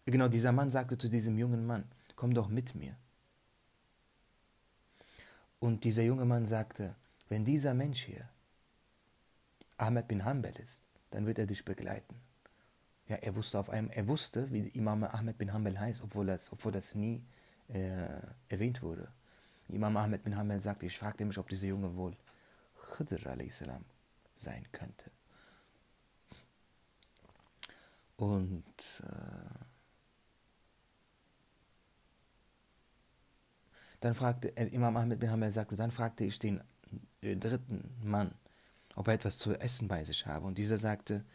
genau 0.06 0.30
dieser 0.30 0.54
Mann 0.54 0.72
sagte 0.72 0.98
zu 0.98 1.10
diesem 1.10 1.38
jungen 1.38 1.66
Mann, 1.66 1.92
komm 2.16 2.34
doch 2.34 2.48
mit 2.48 2.74
mir. 2.74 2.96
Und 5.60 5.84
dieser 5.84 6.04
junge 6.04 6.24
Mann 6.24 6.46
sagte, 6.46 6.96
wenn 7.28 7.44
dieser 7.44 7.74
Mensch 7.74 8.04
hier 8.04 8.30
Ahmed 9.76 10.08
bin 10.08 10.24
Hanbal 10.24 10.56
ist, 10.56 10.82
dann 11.10 11.26
wird 11.26 11.38
er 11.38 11.48
dich 11.48 11.66
begleiten. 11.66 12.31
Ja, 13.12 13.18
er 13.18 13.36
wusste 13.36 13.60
auf 13.60 13.70
einem, 13.70 13.90
er 13.90 14.08
wusste, 14.08 14.50
wie 14.54 14.70
Imam 14.70 15.04
Ahmed 15.04 15.38
bin 15.38 15.52
Hanbal 15.52 15.78
heißt, 15.78 16.02
obwohl 16.02 16.28
das, 16.28 16.50
obwohl 16.54 16.72
das 16.72 16.96
nie 16.96 17.22
äh, 17.68 18.08
erwähnt 18.48 18.82
wurde. 18.82 19.10
Imam 19.68 19.98
Ahmed 19.98 20.24
bin 20.24 20.38
Hanbal 20.38 20.62
sagte, 20.62 20.86
ich 20.86 20.98
fragte 20.98 21.26
mich, 21.26 21.38
ob 21.38 21.50
dieser 21.50 21.68
Junge 21.68 21.94
wohl 21.98 22.16
Khidr 22.96 23.28
a.s. 23.28 23.66
sein 24.38 24.66
könnte. 24.72 25.12
Und 28.16 28.64
äh, 29.04 29.66
Dann 34.00 34.16
fragte 34.16 34.56
äh, 34.56 34.68
Imam 34.68 34.96
Ahmed 34.96 35.20
bin 35.20 35.30
Hanbal 35.32 35.52
sagte, 35.52 35.76
dann 35.76 35.92
fragte 35.92 36.24
ich 36.24 36.40
den 36.40 36.64
äh, 37.20 37.36
dritten 37.36 37.94
Mann, 38.02 38.34
ob 38.96 39.10
er 39.10 39.16
etwas 39.16 39.38
zu 39.38 39.54
essen 39.60 39.90
bei 39.90 40.06
sich 40.06 40.26
habe. 40.26 40.48
Und 40.48 40.58
dieser 40.58 40.78
sagte, 40.78 41.26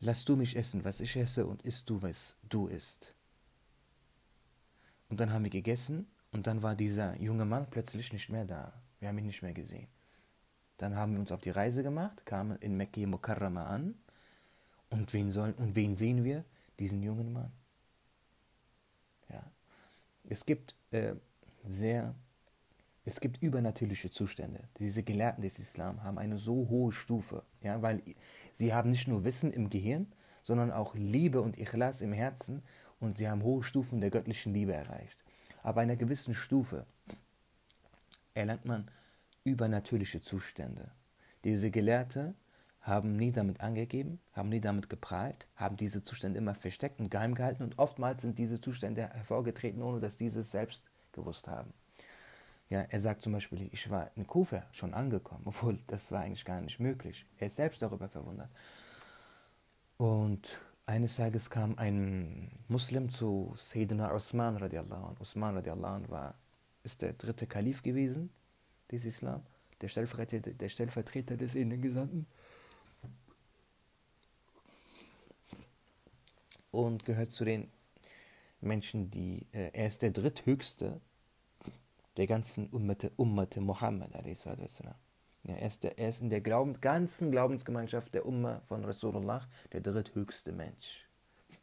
lass 0.00 0.24
du 0.24 0.36
mich 0.36 0.56
essen, 0.56 0.84
was 0.84 1.00
ich 1.00 1.16
esse, 1.16 1.46
und 1.46 1.62
isst 1.62 1.88
du, 1.90 2.02
was 2.02 2.36
du 2.48 2.66
isst. 2.66 3.14
Und 5.08 5.20
dann 5.20 5.32
haben 5.32 5.44
wir 5.44 5.50
gegessen, 5.50 6.06
und 6.32 6.46
dann 6.46 6.62
war 6.62 6.74
dieser 6.74 7.20
junge 7.20 7.44
Mann 7.44 7.68
plötzlich 7.70 8.12
nicht 8.12 8.28
mehr 8.28 8.44
da. 8.44 8.72
Wir 9.00 9.08
haben 9.08 9.18
ihn 9.18 9.26
nicht 9.26 9.42
mehr 9.42 9.52
gesehen. 9.52 9.88
Dann 10.76 10.96
haben 10.96 11.12
wir 11.12 11.20
uns 11.20 11.32
auf 11.32 11.40
die 11.40 11.50
Reise 11.50 11.82
gemacht, 11.82 12.24
kamen 12.24 12.56
in 12.58 12.76
Mekki 12.76 13.06
Mukarrama 13.06 13.66
an, 13.66 13.94
und 14.90 15.12
wen, 15.12 15.30
sollen, 15.30 15.54
und 15.54 15.76
wen 15.76 15.94
sehen 15.94 16.24
wir? 16.24 16.44
Diesen 16.78 17.02
jungen 17.02 17.32
Mann. 17.32 17.52
Ja. 19.28 19.44
Es 20.24 20.44
gibt 20.44 20.74
äh, 20.90 21.14
sehr, 21.64 22.14
es 23.04 23.20
gibt 23.20 23.42
übernatürliche 23.42 24.10
Zustände. 24.10 24.68
Diese 24.78 25.02
Gelehrten 25.02 25.42
des 25.42 25.58
Islam 25.58 26.02
haben 26.02 26.18
eine 26.18 26.38
so 26.38 26.68
hohe 26.68 26.92
Stufe, 26.92 27.44
ja, 27.62 27.80
weil 27.82 28.02
sie 28.52 28.74
haben 28.74 28.90
nicht 28.90 29.08
nur 29.08 29.24
Wissen 29.24 29.52
im 29.52 29.70
Gehirn, 29.70 30.12
sondern 30.42 30.70
auch 30.70 30.94
Liebe 30.94 31.40
und 31.40 31.58
Ikhlas 31.58 32.00
im 32.00 32.12
Herzen 32.12 32.62
und 32.98 33.18
sie 33.18 33.28
haben 33.28 33.42
hohe 33.42 33.62
Stufen 33.62 34.00
der 34.00 34.10
göttlichen 34.10 34.52
Liebe 34.52 34.72
erreicht. 34.72 35.18
Aber 35.62 35.80
einer 35.80 35.96
gewissen 35.96 36.34
Stufe 36.34 36.86
erlangt 38.34 38.64
man 38.64 38.90
übernatürliche 39.44 40.22
Zustände. 40.22 40.90
Diese 41.44 41.70
Gelehrte 41.70 42.34
haben 42.80 43.16
nie 43.16 43.32
damit 43.32 43.60
angegeben, 43.60 44.20
haben 44.32 44.48
nie 44.48 44.60
damit 44.60 44.88
geprahlt, 44.88 45.48
haben 45.54 45.76
diese 45.76 46.02
Zustände 46.02 46.38
immer 46.38 46.54
versteckt 46.54 46.98
und 47.00 47.10
geheim 47.10 47.34
gehalten 47.34 47.62
und 47.62 47.78
oftmals 47.78 48.22
sind 48.22 48.38
diese 48.38 48.60
Zustände 48.60 49.08
hervorgetreten, 49.08 49.82
ohne 49.82 50.00
dass 50.00 50.16
diese 50.16 50.40
es 50.40 50.50
selbst 50.50 50.82
gewusst 51.12 51.46
haben. 51.48 51.72
Ja, 52.70 52.82
er 52.82 53.00
sagt 53.00 53.22
zum 53.22 53.32
Beispiel, 53.32 53.68
ich 53.72 53.90
war 53.90 54.12
in 54.14 54.26
Kufa 54.28 54.64
schon 54.72 54.94
angekommen, 54.94 55.42
obwohl 55.44 55.80
das 55.88 56.10
war 56.12 56.20
eigentlich 56.20 56.44
gar 56.44 56.60
nicht 56.60 56.78
möglich. 56.80 57.26
Er 57.38 57.48
ist 57.48 57.56
selbst 57.56 57.82
darüber 57.82 58.08
verwundert. 58.08 58.50
Und 59.98 60.62
eines 60.86 61.16
Tages 61.16 61.50
kam 61.50 61.76
ein 61.78 62.50
Muslim 62.68 63.10
zu 63.10 63.54
Sayyidina 63.56 64.14
Osman 64.14 64.56
radiallahu 64.56 65.08
anh. 65.08 65.16
Osman 65.18 65.56
radiallahu 65.56 65.94
anh 65.94 66.08
war, 66.08 66.34
ist 66.84 67.02
der 67.02 67.12
dritte 67.12 67.46
Kalif 67.46 67.82
gewesen 67.82 68.30
des 68.90 69.04
Islam, 69.04 69.42
der 69.80 69.88
Stellvertreter, 69.88 70.52
der 70.52 70.68
Stellvertreter 70.68 71.36
des 71.36 71.54
Innengesandten. 71.54 72.26
Und 76.70 77.04
gehört 77.04 77.32
zu 77.32 77.44
den 77.44 77.68
Menschen, 78.60 79.10
die, 79.10 79.46
äh, 79.52 79.70
er 79.72 79.88
ist 79.88 80.02
der 80.02 80.10
dritthöchste 80.10 81.00
der 82.16 82.26
ganzen 82.26 82.68
Ummete, 82.68 83.12
Ummete 83.16 83.60
Muhammad, 83.60 84.10
Ja, 84.14 85.54
er, 85.54 85.66
ist 85.66 85.82
der, 85.84 85.98
er 85.98 86.08
ist 86.08 86.20
in 86.20 86.30
der 86.30 86.40
Glauben, 86.40 86.80
ganzen 86.80 87.30
Glaubensgemeinschaft 87.30 88.14
der 88.14 88.26
Umma 88.26 88.60
von 88.66 88.84
Rasulullah 88.84 89.46
der 89.72 89.80
dritthöchste 89.80 90.52
Mensch. 90.52 91.08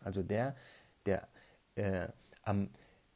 Also 0.04 0.24
der, 0.24 0.56
der 1.06 1.28
äh, 1.76 2.08
am, 2.44 2.70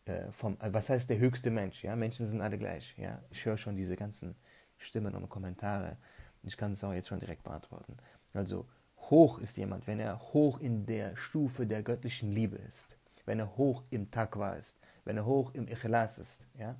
äh, 0.05 0.31
vom, 0.31 0.59
äh, 0.59 0.73
was 0.73 0.89
heißt 0.89 1.09
der 1.09 1.17
höchste 1.17 1.49
Mensch? 1.51 1.83
Ja, 1.83 1.95
Menschen 1.95 2.27
sind 2.27 2.41
alle 2.41 2.57
gleich. 2.57 2.95
Ja, 2.97 3.21
ich 3.29 3.45
höre 3.45 3.57
schon 3.57 3.75
diese 3.75 3.95
ganzen 3.95 4.35
Stimmen 4.77 5.15
und 5.15 5.29
Kommentare. 5.29 5.97
Ich 6.43 6.57
kann 6.57 6.73
es 6.73 6.83
auch 6.83 6.93
jetzt 6.93 7.07
schon 7.07 7.19
direkt 7.19 7.43
beantworten. 7.43 7.97
Also 8.33 8.67
hoch 9.09 9.39
ist 9.39 9.57
jemand, 9.57 9.87
wenn 9.87 9.99
er 9.99 10.19
hoch 10.19 10.59
in 10.59 10.85
der 10.85 11.15
Stufe 11.15 11.65
der 11.65 11.83
göttlichen 11.83 12.31
Liebe 12.31 12.57
ist, 12.57 12.97
wenn 13.25 13.39
er 13.39 13.57
hoch 13.57 13.83
im 13.89 14.09
Taqwa 14.09 14.53
ist, 14.53 14.77
wenn 15.05 15.17
er 15.17 15.25
hoch 15.25 15.53
im 15.53 15.67
Ikhlas 15.67 16.17
ist. 16.17 16.43
Ja, 16.57 16.75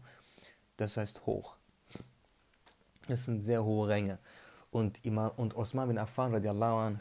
das 0.81 0.97
heißt 0.97 1.25
hoch. 1.25 1.55
Das 3.07 3.25
sind 3.25 3.41
sehr 3.41 3.63
hohe 3.63 3.87
Ränge. 3.87 4.19
Und, 4.71 5.03
Imam, 5.05 5.31
und 5.37 5.55
Osman 5.55 5.87
bin 5.87 5.97
Affan 5.97 6.33
radiallahu 6.33 6.77
an, 6.77 6.99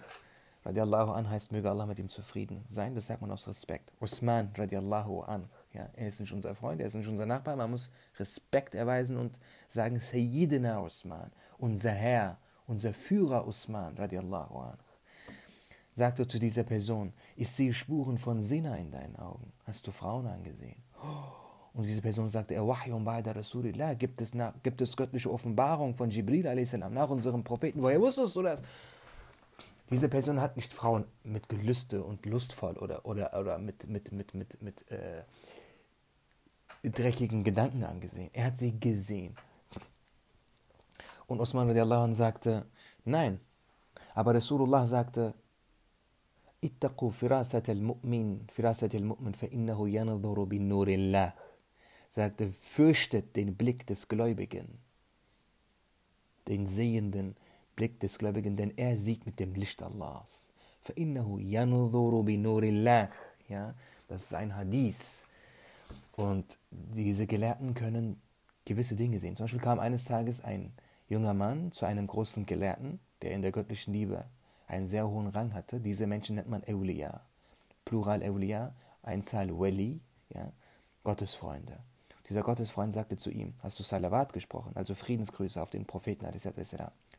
radiallahu 0.64 1.12
an 1.12 1.30
heißt, 1.30 1.52
möge 1.52 1.70
Allah 1.70 1.86
mit 1.86 1.98
ihm 1.98 2.08
zufrieden 2.08 2.64
sein. 2.68 2.94
Das 2.94 3.06
sagt 3.06 3.22
man 3.22 3.30
aus 3.30 3.48
Respekt. 3.48 3.92
Osman 4.00 4.52
radiallahu 4.56 5.20
an. 5.20 5.48
Ja, 5.72 5.88
er 5.94 6.08
ist 6.08 6.20
nicht 6.20 6.32
unser 6.32 6.54
Freund, 6.54 6.80
er 6.80 6.88
ist 6.88 6.94
nicht 6.94 7.08
unser 7.08 7.26
Nachbar. 7.26 7.56
Man 7.56 7.70
muss 7.70 7.90
Respekt 8.18 8.74
erweisen 8.74 9.16
und 9.16 9.38
sagen, 9.68 9.98
Sayyidina 9.98 10.80
Osman, 10.80 11.30
unser 11.58 11.92
Herr, 11.92 12.38
unser 12.66 12.92
Führer 12.92 13.46
Osman 13.46 13.96
radiallahu 13.96 14.58
an. 14.58 14.78
Sagte 15.94 16.26
zu 16.26 16.38
dieser 16.38 16.64
Person, 16.64 17.12
ich 17.36 17.48
sehe 17.50 17.72
Spuren 17.72 18.18
von 18.18 18.42
Sina 18.42 18.76
in 18.76 18.90
deinen 18.90 19.16
Augen. 19.16 19.52
Hast 19.64 19.86
du 19.86 19.92
Frauen 19.92 20.26
angesehen? 20.26 20.82
Oh, 21.02 21.39
und 21.73 21.83
diese 21.85 22.01
Person 22.01 22.29
sagte, 22.29 22.55
er 22.55 22.65
Wahyum 22.65 23.05
ba'da 23.05 23.35
Rasulillah, 23.35 23.95
gibt 23.95 24.21
es, 24.21 24.33
nach, 24.33 24.53
gibt 24.63 24.81
es 24.81 24.95
göttliche 24.95 25.29
Offenbarung 25.29 25.93
von 25.93 26.09
Jibril 26.09 26.47
a.s. 26.47 26.73
nach 26.73 27.09
unserem 27.09 27.43
Propheten. 27.43 27.81
Woher 27.81 27.99
wusstest 27.99 28.35
du 28.35 28.43
das? 28.43 28.63
Diese 29.89 30.07
Person 30.07 30.39
hat 30.39 30.55
nicht 30.55 30.71
Frauen 30.71 31.03
mit 31.23 31.49
Gelüste 31.49 32.01
und 32.03 32.25
lustvoll 32.25 32.77
oder, 32.77 33.05
oder, 33.05 33.37
oder 33.37 33.57
mit, 33.57 33.87
mit, 33.89 34.11
mit, 34.13 34.33
mit, 34.33 34.61
mit 34.61 34.89
äh, 34.89 35.23
dreckigen 36.89 37.43
Gedanken 37.43 37.83
angesehen. 37.83 38.29
Er 38.31 38.45
hat 38.45 38.57
sie 38.57 38.79
gesehen. 38.79 39.35
Und 41.27 41.41
Osman 41.41 41.67
radiallahu 41.67 42.13
sagte, 42.13 42.65
nein. 43.03 43.39
Aber 44.13 44.33
Rasulullah 44.33 44.87
sagte, 44.87 45.33
اتقوا 46.63 47.11
فراسة 47.11 47.63
المؤمن 47.69 48.39
فراسة 48.49 48.89
المؤمن 48.93 49.31
فإنه 49.31 49.89
ينظر 49.89 50.43
بنور 50.43 50.87
الله 50.87 51.33
sagte, 52.10 52.50
fürchtet 52.50 53.36
den 53.36 53.56
Blick 53.56 53.86
des 53.86 54.08
Gläubigen, 54.08 54.78
den 56.48 56.66
sehenden 56.66 57.36
Blick 57.76 58.00
des 58.00 58.18
Gläubigen, 58.18 58.56
denn 58.56 58.76
er 58.76 58.96
sieht 58.96 59.26
mit 59.26 59.40
dem 59.40 59.54
Licht 59.54 59.82
Allahs. 59.82 60.48
Ja, 63.48 63.74
das 64.08 64.22
ist 64.24 64.34
ein 64.34 64.56
Hadith. 64.56 65.26
Und 66.16 66.58
diese 66.70 67.26
Gelehrten 67.26 67.74
können 67.74 68.20
gewisse 68.64 68.96
Dinge 68.96 69.18
sehen. 69.18 69.36
Zum 69.36 69.44
Beispiel 69.44 69.60
kam 69.60 69.78
eines 69.78 70.04
Tages 70.04 70.40
ein 70.42 70.72
junger 71.08 71.34
Mann 71.34 71.72
zu 71.72 71.86
einem 71.86 72.06
großen 72.06 72.46
Gelehrten, 72.46 73.00
der 73.22 73.32
in 73.32 73.42
der 73.42 73.52
göttlichen 73.52 73.92
Liebe 73.92 74.24
einen 74.66 74.88
sehr 74.88 75.08
hohen 75.08 75.28
Rang 75.28 75.54
hatte. 75.54 75.80
Diese 75.80 76.06
Menschen 76.06 76.36
nennt 76.36 76.48
man 76.48 76.62
Eulia. 76.66 77.20
Plural 77.84 78.22
Eulia, 78.22 78.74
Einzahl 79.02 79.58
Weli, 79.58 80.00
ja, 80.28 80.52
Gottesfreunde. 81.02 81.78
Dieser 82.30 82.42
Gottesfreund 82.42 82.94
sagte 82.94 83.16
zu 83.16 83.28
ihm, 83.28 83.54
hast 83.58 83.80
du 83.80 83.82
Salawat 83.82 84.32
gesprochen, 84.32 84.70
also 84.76 84.94
Friedensgrüße 84.94 85.60
auf 85.60 85.68
den 85.68 85.84
Propheten, 85.84 86.24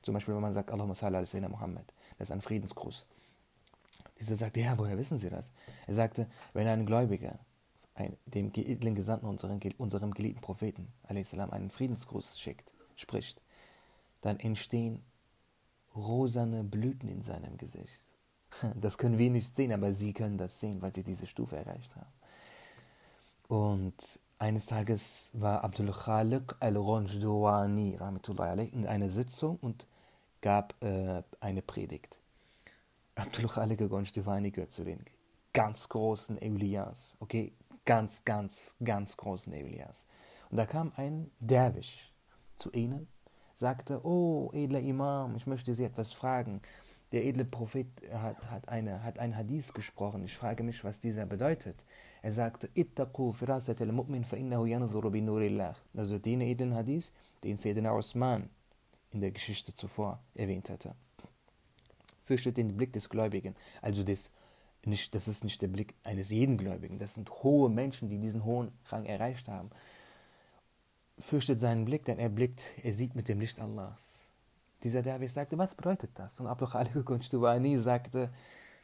zum 0.01 0.13
Beispiel 0.13 0.33
wenn 0.33 0.41
man 0.41 0.53
sagt, 0.53 0.71
Allahumma 0.71 0.95
salli 0.95 1.17
ala 1.17 1.49
Muhammad, 1.49 1.93
das 2.17 2.29
ist 2.29 2.31
ein 2.31 2.39
Friedensgruß. 2.39 3.05
Dieser 4.17 4.37
sagte, 4.37 4.61
ja, 4.61 4.77
woher 4.77 4.97
wissen 4.97 5.19
Sie 5.19 5.29
das? 5.29 5.51
Er 5.85 5.95
sagte, 5.95 6.27
wenn 6.53 6.65
ein 6.65 6.85
Gläubiger 6.85 7.39
ein, 7.93 8.15
dem 8.25 8.53
edlen 8.55 8.95
Gesandten, 8.95 9.27
unseren, 9.27 9.59
unserem 9.77 10.13
geliebten 10.13 10.39
Propheten, 10.39 10.87
salam, 11.23 11.51
einen 11.51 11.69
Friedensgruß 11.69 12.39
schickt, 12.39 12.73
spricht, 12.95 13.41
dann 14.21 14.39
entstehen 14.39 15.03
rosane 15.93 16.63
Blüten 16.63 17.09
in 17.09 17.21
seinem 17.21 17.57
Gesicht. 17.57 18.05
Das 18.75 18.97
können 18.97 19.17
wir 19.17 19.29
nicht 19.29 19.55
sehen, 19.55 19.73
aber 19.73 19.93
Sie 19.93 20.13
können 20.13 20.37
das 20.37 20.61
sehen, 20.61 20.81
weil 20.81 20.93
Sie 20.95 21.03
diese 21.03 21.27
Stufe 21.27 21.57
erreicht 21.57 21.93
haben. 21.97 22.13
Und 23.49 24.19
eines 24.41 24.65
Tages 24.65 25.29
war 25.33 25.63
Abdul 25.63 25.91
Khaliq 25.91 26.55
al-Ronjdouani 26.59 27.99
in 28.73 28.87
einer 28.87 29.09
Sitzung 29.11 29.57
und 29.61 29.85
gab 30.41 30.73
äh, 30.83 31.21
eine 31.39 31.61
Predigt. 31.61 32.19
Abdul 33.13 33.47
Khaliq 33.47 33.79
al-Ronjdouani 33.81 34.49
gehört 34.49 34.71
zu 34.71 34.83
den 34.83 35.05
ganz 35.53 35.87
großen 35.87 36.39
Euliyas, 36.41 37.15
okay? 37.19 37.53
Ganz, 37.85 38.25
ganz, 38.25 38.75
ganz 38.83 39.15
großen 39.15 39.53
Euliyas. 39.53 40.07
Und 40.49 40.57
da 40.57 40.65
kam 40.65 40.91
ein 40.95 41.29
Derwisch 41.39 42.11
zu 42.57 42.71
ihnen, 42.71 43.07
sagte, 43.53 44.03
oh, 44.03 44.49
edler 44.53 44.79
Imam, 44.79 45.35
ich 45.35 45.45
möchte 45.45 45.75
Sie 45.75 45.83
etwas 45.83 46.13
fragen. 46.13 46.63
Der 47.11 47.25
edle 47.25 47.43
Prophet 47.43 47.87
hat, 48.13 48.49
hat, 48.49 48.69
eine, 48.69 49.03
hat 49.03 49.19
ein 49.19 49.35
Hadith 49.35 49.73
gesprochen. 49.73 50.23
Ich 50.23 50.35
frage 50.35 50.63
mich, 50.63 50.83
was 50.83 50.99
dieser 50.99 51.25
bedeutet. 51.25 51.83
Er 52.21 52.31
sagte, 52.31 52.69
Ittaqu 52.73 53.33
firasat 53.33 53.81
al-mu'min 53.81 54.23
fa 54.23 54.37
innahu 54.37 54.65
yanzuru 54.65 55.09
bi 55.09 55.21
nurillah. 55.21 55.75
Also 55.93 56.19
den 56.19 56.41
edlen 56.41 56.73
Hadith, 56.73 57.11
den 57.43 57.57
Sayyidina 57.57 57.91
Osman 57.91 58.49
in 59.11 59.19
der 59.19 59.31
Geschichte 59.31 59.75
zuvor 59.75 60.23
erwähnt 60.35 60.69
hatte. 60.69 60.95
Fürchtet 62.23 62.55
den 62.55 62.77
Blick 62.77 62.93
des 62.93 63.09
Gläubigen. 63.09 63.55
Also 63.81 64.03
des, 64.03 64.31
nicht, 64.85 65.13
das 65.13 65.27
ist 65.27 65.43
nicht 65.43 65.61
der 65.61 65.67
Blick 65.67 65.95
eines 66.03 66.29
jeden 66.29 66.57
Gläubigen. 66.57 66.97
Das 66.97 67.15
sind 67.15 67.29
hohe 67.43 67.69
Menschen, 67.69 68.07
die 68.07 68.19
diesen 68.19 68.45
hohen 68.45 68.71
Rang 68.85 69.05
erreicht 69.05 69.49
haben. 69.49 69.69
Fürchtet 71.19 71.59
seinen 71.59 71.83
Blick, 71.83 72.05
denn 72.05 72.19
er 72.19 72.29
blickt, 72.29 72.61
er 72.81 72.93
sieht 72.93 73.15
mit 73.15 73.27
dem 73.27 73.41
Licht 73.41 73.59
Allahs. 73.59 74.20
Dieser 74.83 75.01
Derwisch 75.01 75.31
sagte, 75.31 75.57
was 75.57 75.75
bedeutet 75.75 76.11
das? 76.15 76.39
Und 76.39 76.47
Abdul 76.47 76.67
Khalik 76.67 77.05
Kunstubani 77.05 77.77
sagte, 77.81 78.29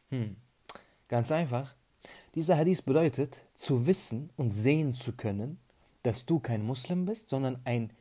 hm, 0.10 0.36
ganz 1.08 1.32
einfach, 1.32 1.76
dieser 2.36 2.58
Hadith 2.58 2.84
bedeutet, 2.84 3.44
zu 3.54 3.88
wissen 3.88 4.30
und 4.38 4.52
sehen 4.52 4.94
zu 4.94 5.14
können, 5.14 5.60
dass 6.04 6.26
du 6.26 6.40
kein 6.40 6.64
Muslim 6.64 7.06
bist, 7.06 7.30
sondern 7.30 7.60
ein 7.66 7.92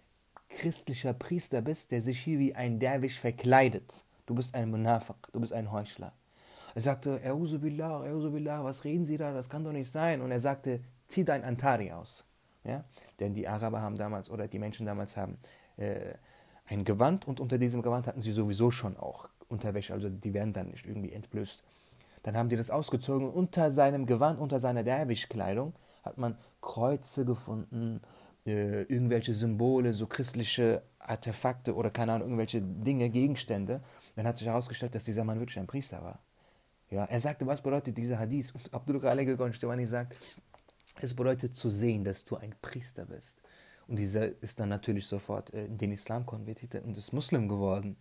christlicher 0.49 1.13
Priester 1.13 1.63
bist, 1.63 1.91
der 1.91 2.03
sich 2.03 2.21
hier 2.21 2.39
wie 2.39 2.55
ein 2.55 2.79
Derwisch 2.79 3.19
verkleidet. 3.19 4.05
Du 4.27 4.35
bist 4.35 4.55
ein 4.55 4.71
Munafaq, 4.71 5.33
du 5.33 5.41
bist 5.41 5.53
ein 5.53 5.73
Heuchler. 5.73 6.13
Er 6.75 6.83
sagte, 6.83 7.21
Billah, 7.61 8.01
Billah, 8.01 8.63
was 8.63 8.85
reden 8.85 9.07
Sie 9.07 9.17
da, 9.17 9.33
das 9.33 9.49
kann 9.49 9.65
doch 9.65 9.73
nicht 9.73 9.91
sein. 9.91 10.21
Und 10.21 10.31
er 10.31 10.41
sagte, 10.41 10.81
zieh 11.09 11.25
dein 11.25 11.43
Antari 11.43 11.91
aus. 11.91 12.25
Ja? 12.65 12.85
Denn 13.19 13.33
die 13.33 13.49
Araber 13.49 13.81
haben 13.81 13.97
damals, 13.97 14.29
oder 14.29 14.47
die 14.47 14.59
Menschen 14.59 14.85
damals 14.85 15.17
haben 15.17 15.39
äh, 15.79 16.15
ein 16.67 16.85
Gewand 16.85 17.27
und 17.27 17.41
unter 17.41 17.59
diesem 17.59 17.83
Gewand 17.83 18.07
hatten 18.07 18.21
sie 18.21 18.33
sowieso 18.33 18.71
schon 18.71 18.97
auch 18.97 19.29
Unterwäsche, 19.49 19.93
also 19.93 20.09
die 20.09 20.35
werden 20.35 20.53
dann 20.53 20.69
nicht 20.69 20.87
irgendwie 20.87 21.13
entblößt. 21.13 21.63
Dann 22.25 22.37
haben 22.37 22.49
die 22.49 22.57
das 22.57 22.71
ausgezogen 22.71 23.29
und 23.29 23.35
unter 23.35 23.71
seinem 23.71 24.07
Gewand, 24.07 24.41
unter 24.41 24.59
seiner 24.59 24.83
Derwischkleidung 24.83 25.75
hat 26.03 26.19
man 26.19 26.37
Kreuze 26.61 27.25
gefunden, 27.25 28.01
äh, 28.47 28.83
irgendwelche 28.83 29.35
Symbole, 29.35 29.93
so 29.93 30.07
christliche 30.07 30.83
Artefakte 30.99 31.75
oder 31.75 31.91
keine 31.91 32.13
Ahnung, 32.13 32.29
irgendwelche 32.29 32.61
Dinge, 32.63 33.11
Gegenstände. 33.11 33.81
Dann 34.17 34.27
hat 34.27 34.37
sich 34.37 34.47
herausgestellt, 34.47 34.95
dass 34.95 35.05
dieser 35.05 35.25
Mann 35.25 35.39
wirklich 35.39 35.59
ein 35.59 35.67
Priester 35.67 36.03
war. 36.03 36.21
Ja, 36.91 37.05
er 37.05 37.21
sagte, 37.21 37.47
was 37.47 37.63
bedeutet 37.63 37.99
dieser 37.99 38.19
Hadith? 38.19 38.53
Und 38.53 38.73
Abdul 38.73 39.01
Khalil 39.01 39.37
Gonstewani 39.37 39.87
sagt, 39.87 40.17
es 41.01 41.15
bedeutet 41.15 41.55
zu 41.55 41.69
sehen, 41.69 42.05
dass 42.05 42.25
du 42.25 42.37
ein 42.37 42.55
Priester 42.63 43.05
bist. 43.05 43.37
Und 43.89 43.97
dieser 43.97 44.43
ist 44.43 44.59
dann 44.59 44.69
natürlich 44.69 45.07
sofort 45.07 45.53
äh, 45.55 45.67
in 45.67 45.79
den 45.79 45.93
Islam 45.93 46.27
konvertiert 46.27 46.75
und 46.85 46.97
ist 46.97 47.13
Muslim 47.13 47.49
geworden. 47.49 47.97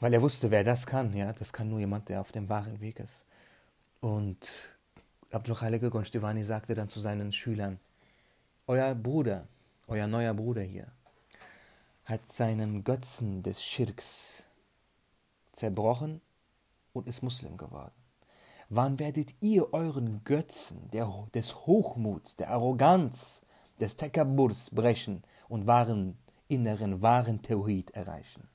Weil 0.00 0.12
er 0.12 0.22
wusste, 0.22 0.50
wer 0.50 0.64
das 0.64 0.86
kann. 0.86 1.16
Ja? 1.16 1.32
Das 1.32 1.52
kann 1.52 1.70
nur 1.70 1.78
jemand, 1.78 2.08
der 2.08 2.20
auf 2.20 2.32
dem 2.32 2.48
wahren 2.48 2.80
Weg 2.80 2.98
ist. 3.00 3.24
Und 4.00 4.38
Abdul 5.30 5.54
Khalik 5.54 5.88
Gonstevani 5.90 6.42
sagte 6.42 6.74
dann 6.74 6.88
zu 6.88 7.00
seinen 7.00 7.32
Schülern, 7.32 7.78
euer 8.66 8.94
Bruder, 8.94 9.46
euer 9.86 10.06
neuer 10.06 10.34
Bruder 10.34 10.62
hier, 10.62 10.88
hat 12.04 12.30
seinen 12.30 12.84
Götzen 12.84 13.42
des 13.42 13.64
Schirks 13.64 14.44
zerbrochen 15.52 16.20
und 16.92 17.06
ist 17.08 17.22
Muslim 17.22 17.56
geworden. 17.56 17.94
Wann 18.68 18.98
werdet 18.98 19.34
ihr 19.40 19.72
euren 19.72 20.22
Götzen 20.24 20.90
der, 20.90 21.10
des 21.34 21.66
Hochmuts, 21.66 22.36
der 22.36 22.50
Arroganz 22.50 23.43
des 23.84 23.96
Tekabburs 23.96 24.70
brechen 24.70 25.22
und 25.48 25.66
wahren 25.66 26.16
inneren, 26.48 27.02
wahren 27.02 27.42
Tawhid 27.42 27.90
erreichen. 27.90 28.48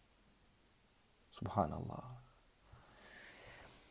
Subhanallah. 1.30 2.18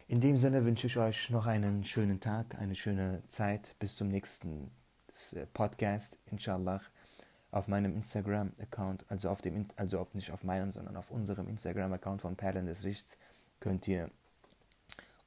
In 0.09 0.21
dem 0.21 0.37
Sinne 0.37 0.65
wünsche 0.65 0.89
ich 0.89 0.97
euch 0.97 1.31
noch 1.31 1.47
einen 1.47 1.85
schönen 1.85 2.19
Tag, 2.19 2.59
eine 2.59 2.75
schöne 2.75 3.23
Zeit. 3.29 3.77
Bis 3.79 3.97
zum 3.97 4.09
nächsten 4.09 4.73
äh, 5.33 5.47
Podcast, 5.47 6.19
inshallah. 6.27 6.81
auf 7.53 7.69
meinem 7.69 7.95
Instagram-Account, 7.95 9.07
also 9.09 9.31
auf 9.31 9.41
dem, 9.41 9.69
also 9.77 10.01
auf, 10.01 10.15
nicht 10.15 10.33
auf 10.33 10.43
meinem, 10.43 10.73
sondern 10.73 10.97
auf 10.97 11.11
unserem 11.11 11.49
Instagram-Account 11.49 12.21
von 12.21 12.35
Perlen 12.37 12.67
des 12.67 12.83
Lichts, 12.83 13.17
könnt 13.61 13.87
ihr 13.87 14.11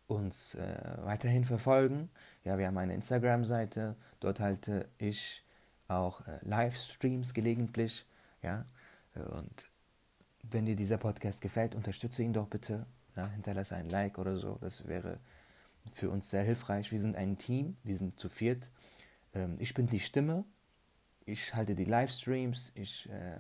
uns 0.08 0.56
äh, 0.56 0.98
weiterhin 1.04 1.46
verfolgen. 1.46 2.10
Ja, 2.44 2.58
wir 2.58 2.68
haben 2.68 2.78
eine 2.78 2.96
Instagram-Seite, 2.96 3.96
dort 4.20 4.42
halte 4.42 4.90
ich 4.98 5.44
auch 5.92 6.26
äh, 6.28 6.40
Livestreams 6.44 7.34
gelegentlich. 7.34 8.06
Ja, 8.42 8.66
und 9.14 9.70
wenn 10.44 10.66
dir 10.66 10.76
dieser 10.76 10.98
Podcast 10.98 11.42
gefällt, 11.42 11.76
unterstütze 11.76 12.24
ihn 12.24 12.34
doch 12.34 12.48
bitte. 12.48 12.86
Ja, 13.16 13.28
hinterlasse 13.28 13.76
ein 13.76 13.90
Like 13.90 14.18
oder 14.18 14.38
so, 14.38 14.58
das 14.62 14.88
wäre 14.88 15.20
für 15.92 16.10
uns 16.10 16.30
sehr 16.30 16.44
hilfreich. 16.44 16.92
Wir 16.92 17.00
sind 17.00 17.16
ein 17.16 17.38
Team, 17.38 17.76
wir 17.84 17.96
sind 17.96 18.20
zu 18.20 18.30
viert. 18.30 18.70
Ähm, 19.34 19.58
ich 19.60 19.74
bin 19.74 19.88
die 19.88 20.00
Stimme, 20.00 20.46
ich 21.26 21.54
halte 21.54 21.76
die 21.76 21.86
Livestreams, 21.86 22.72
ich 22.76 23.10
äh, 23.10 23.38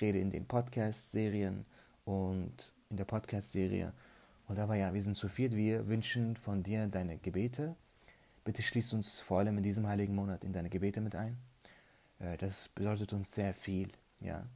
rede 0.00 0.18
in 0.18 0.30
den 0.30 0.46
Podcast-Serien 0.46 1.66
und 2.04 2.72
in 2.88 2.96
der 2.96 3.04
Podcast-Serie. 3.04 3.92
Und 4.46 4.58
aber 4.58 4.76
ja, 4.76 4.94
wir 4.94 5.02
sind 5.02 5.16
zu 5.16 5.28
viert, 5.28 5.54
wir 5.54 5.88
wünschen 5.88 6.36
von 6.36 6.62
dir 6.62 6.86
deine 6.86 7.18
Gebete. 7.18 7.76
Bitte 8.44 8.62
schließ 8.62 8.92
uns 8.94 9.20
vor 9.20 9.38
allem 9.38 9.58
in 9.58 9.62
diesem 9.62 9.86
heiligen 9.86 10.14
Monat 10.14 10.44
in 10.44 10.52
deine 10.52 10.70
Gebete 10.70 11.00
mit 11.00 11.14
ein. 11.14 11.36
Äh, 12.20 12.36
das 12.36 12.68
bedeutet 12.68 13.12
uns 13.12 13.34
sehr 13.34 13.54
viel, 13.54 13.88
ja. 14.20 14.46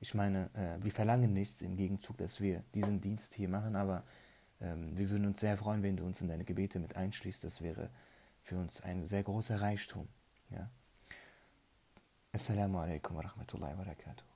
Ich 0.00 0.14
meine, 0.14 0.50
äh, 0.54 0.82
wir 0.82 0.90
verlangen 0.90 1.32
nichts 1.32 1.62
im 1.62 1.76
Gegenzug, 1.76 2.18
dass 2.18 2.40
wir 2.40 2.64
diesen 2.74 3.00
Dienst 3.00 3.34
hier 3.34 3.48
machen, 3.48 3.76
aber 3.76 4.02
ähm, 4.60 4.96
wir 4.96 5.08
würden 5.10 5.26
uns 5.26 5.40
sehr 5.40 5.56
freuen, 5.56 5.82
wenn 5.84 5.96
du 5.96 6.04
uns 6.04 6.20
in 6.20 6.28
deine 6.28 6.44
Gebete 6.44 6.80
mit 6.80 6.96
einschließt. 6.96 7.44
Das 7.44 7.62
wäre 7.62 7.88
für 8.40 8.58
uns 8.58 8.80
ein 8.80 9.06
sehr 9.06 9.22
großer 9.22 9.60
Reichtum. 9.60 10.08
Ja. 10.50 10.68
Assalamu 12.32 12.78
alaikum 12.78 13.16
wa 13.16 13.20
rahmatullahi 13.20 13.78
wa 13.78 13.84
barakatuh. 13.84 14.31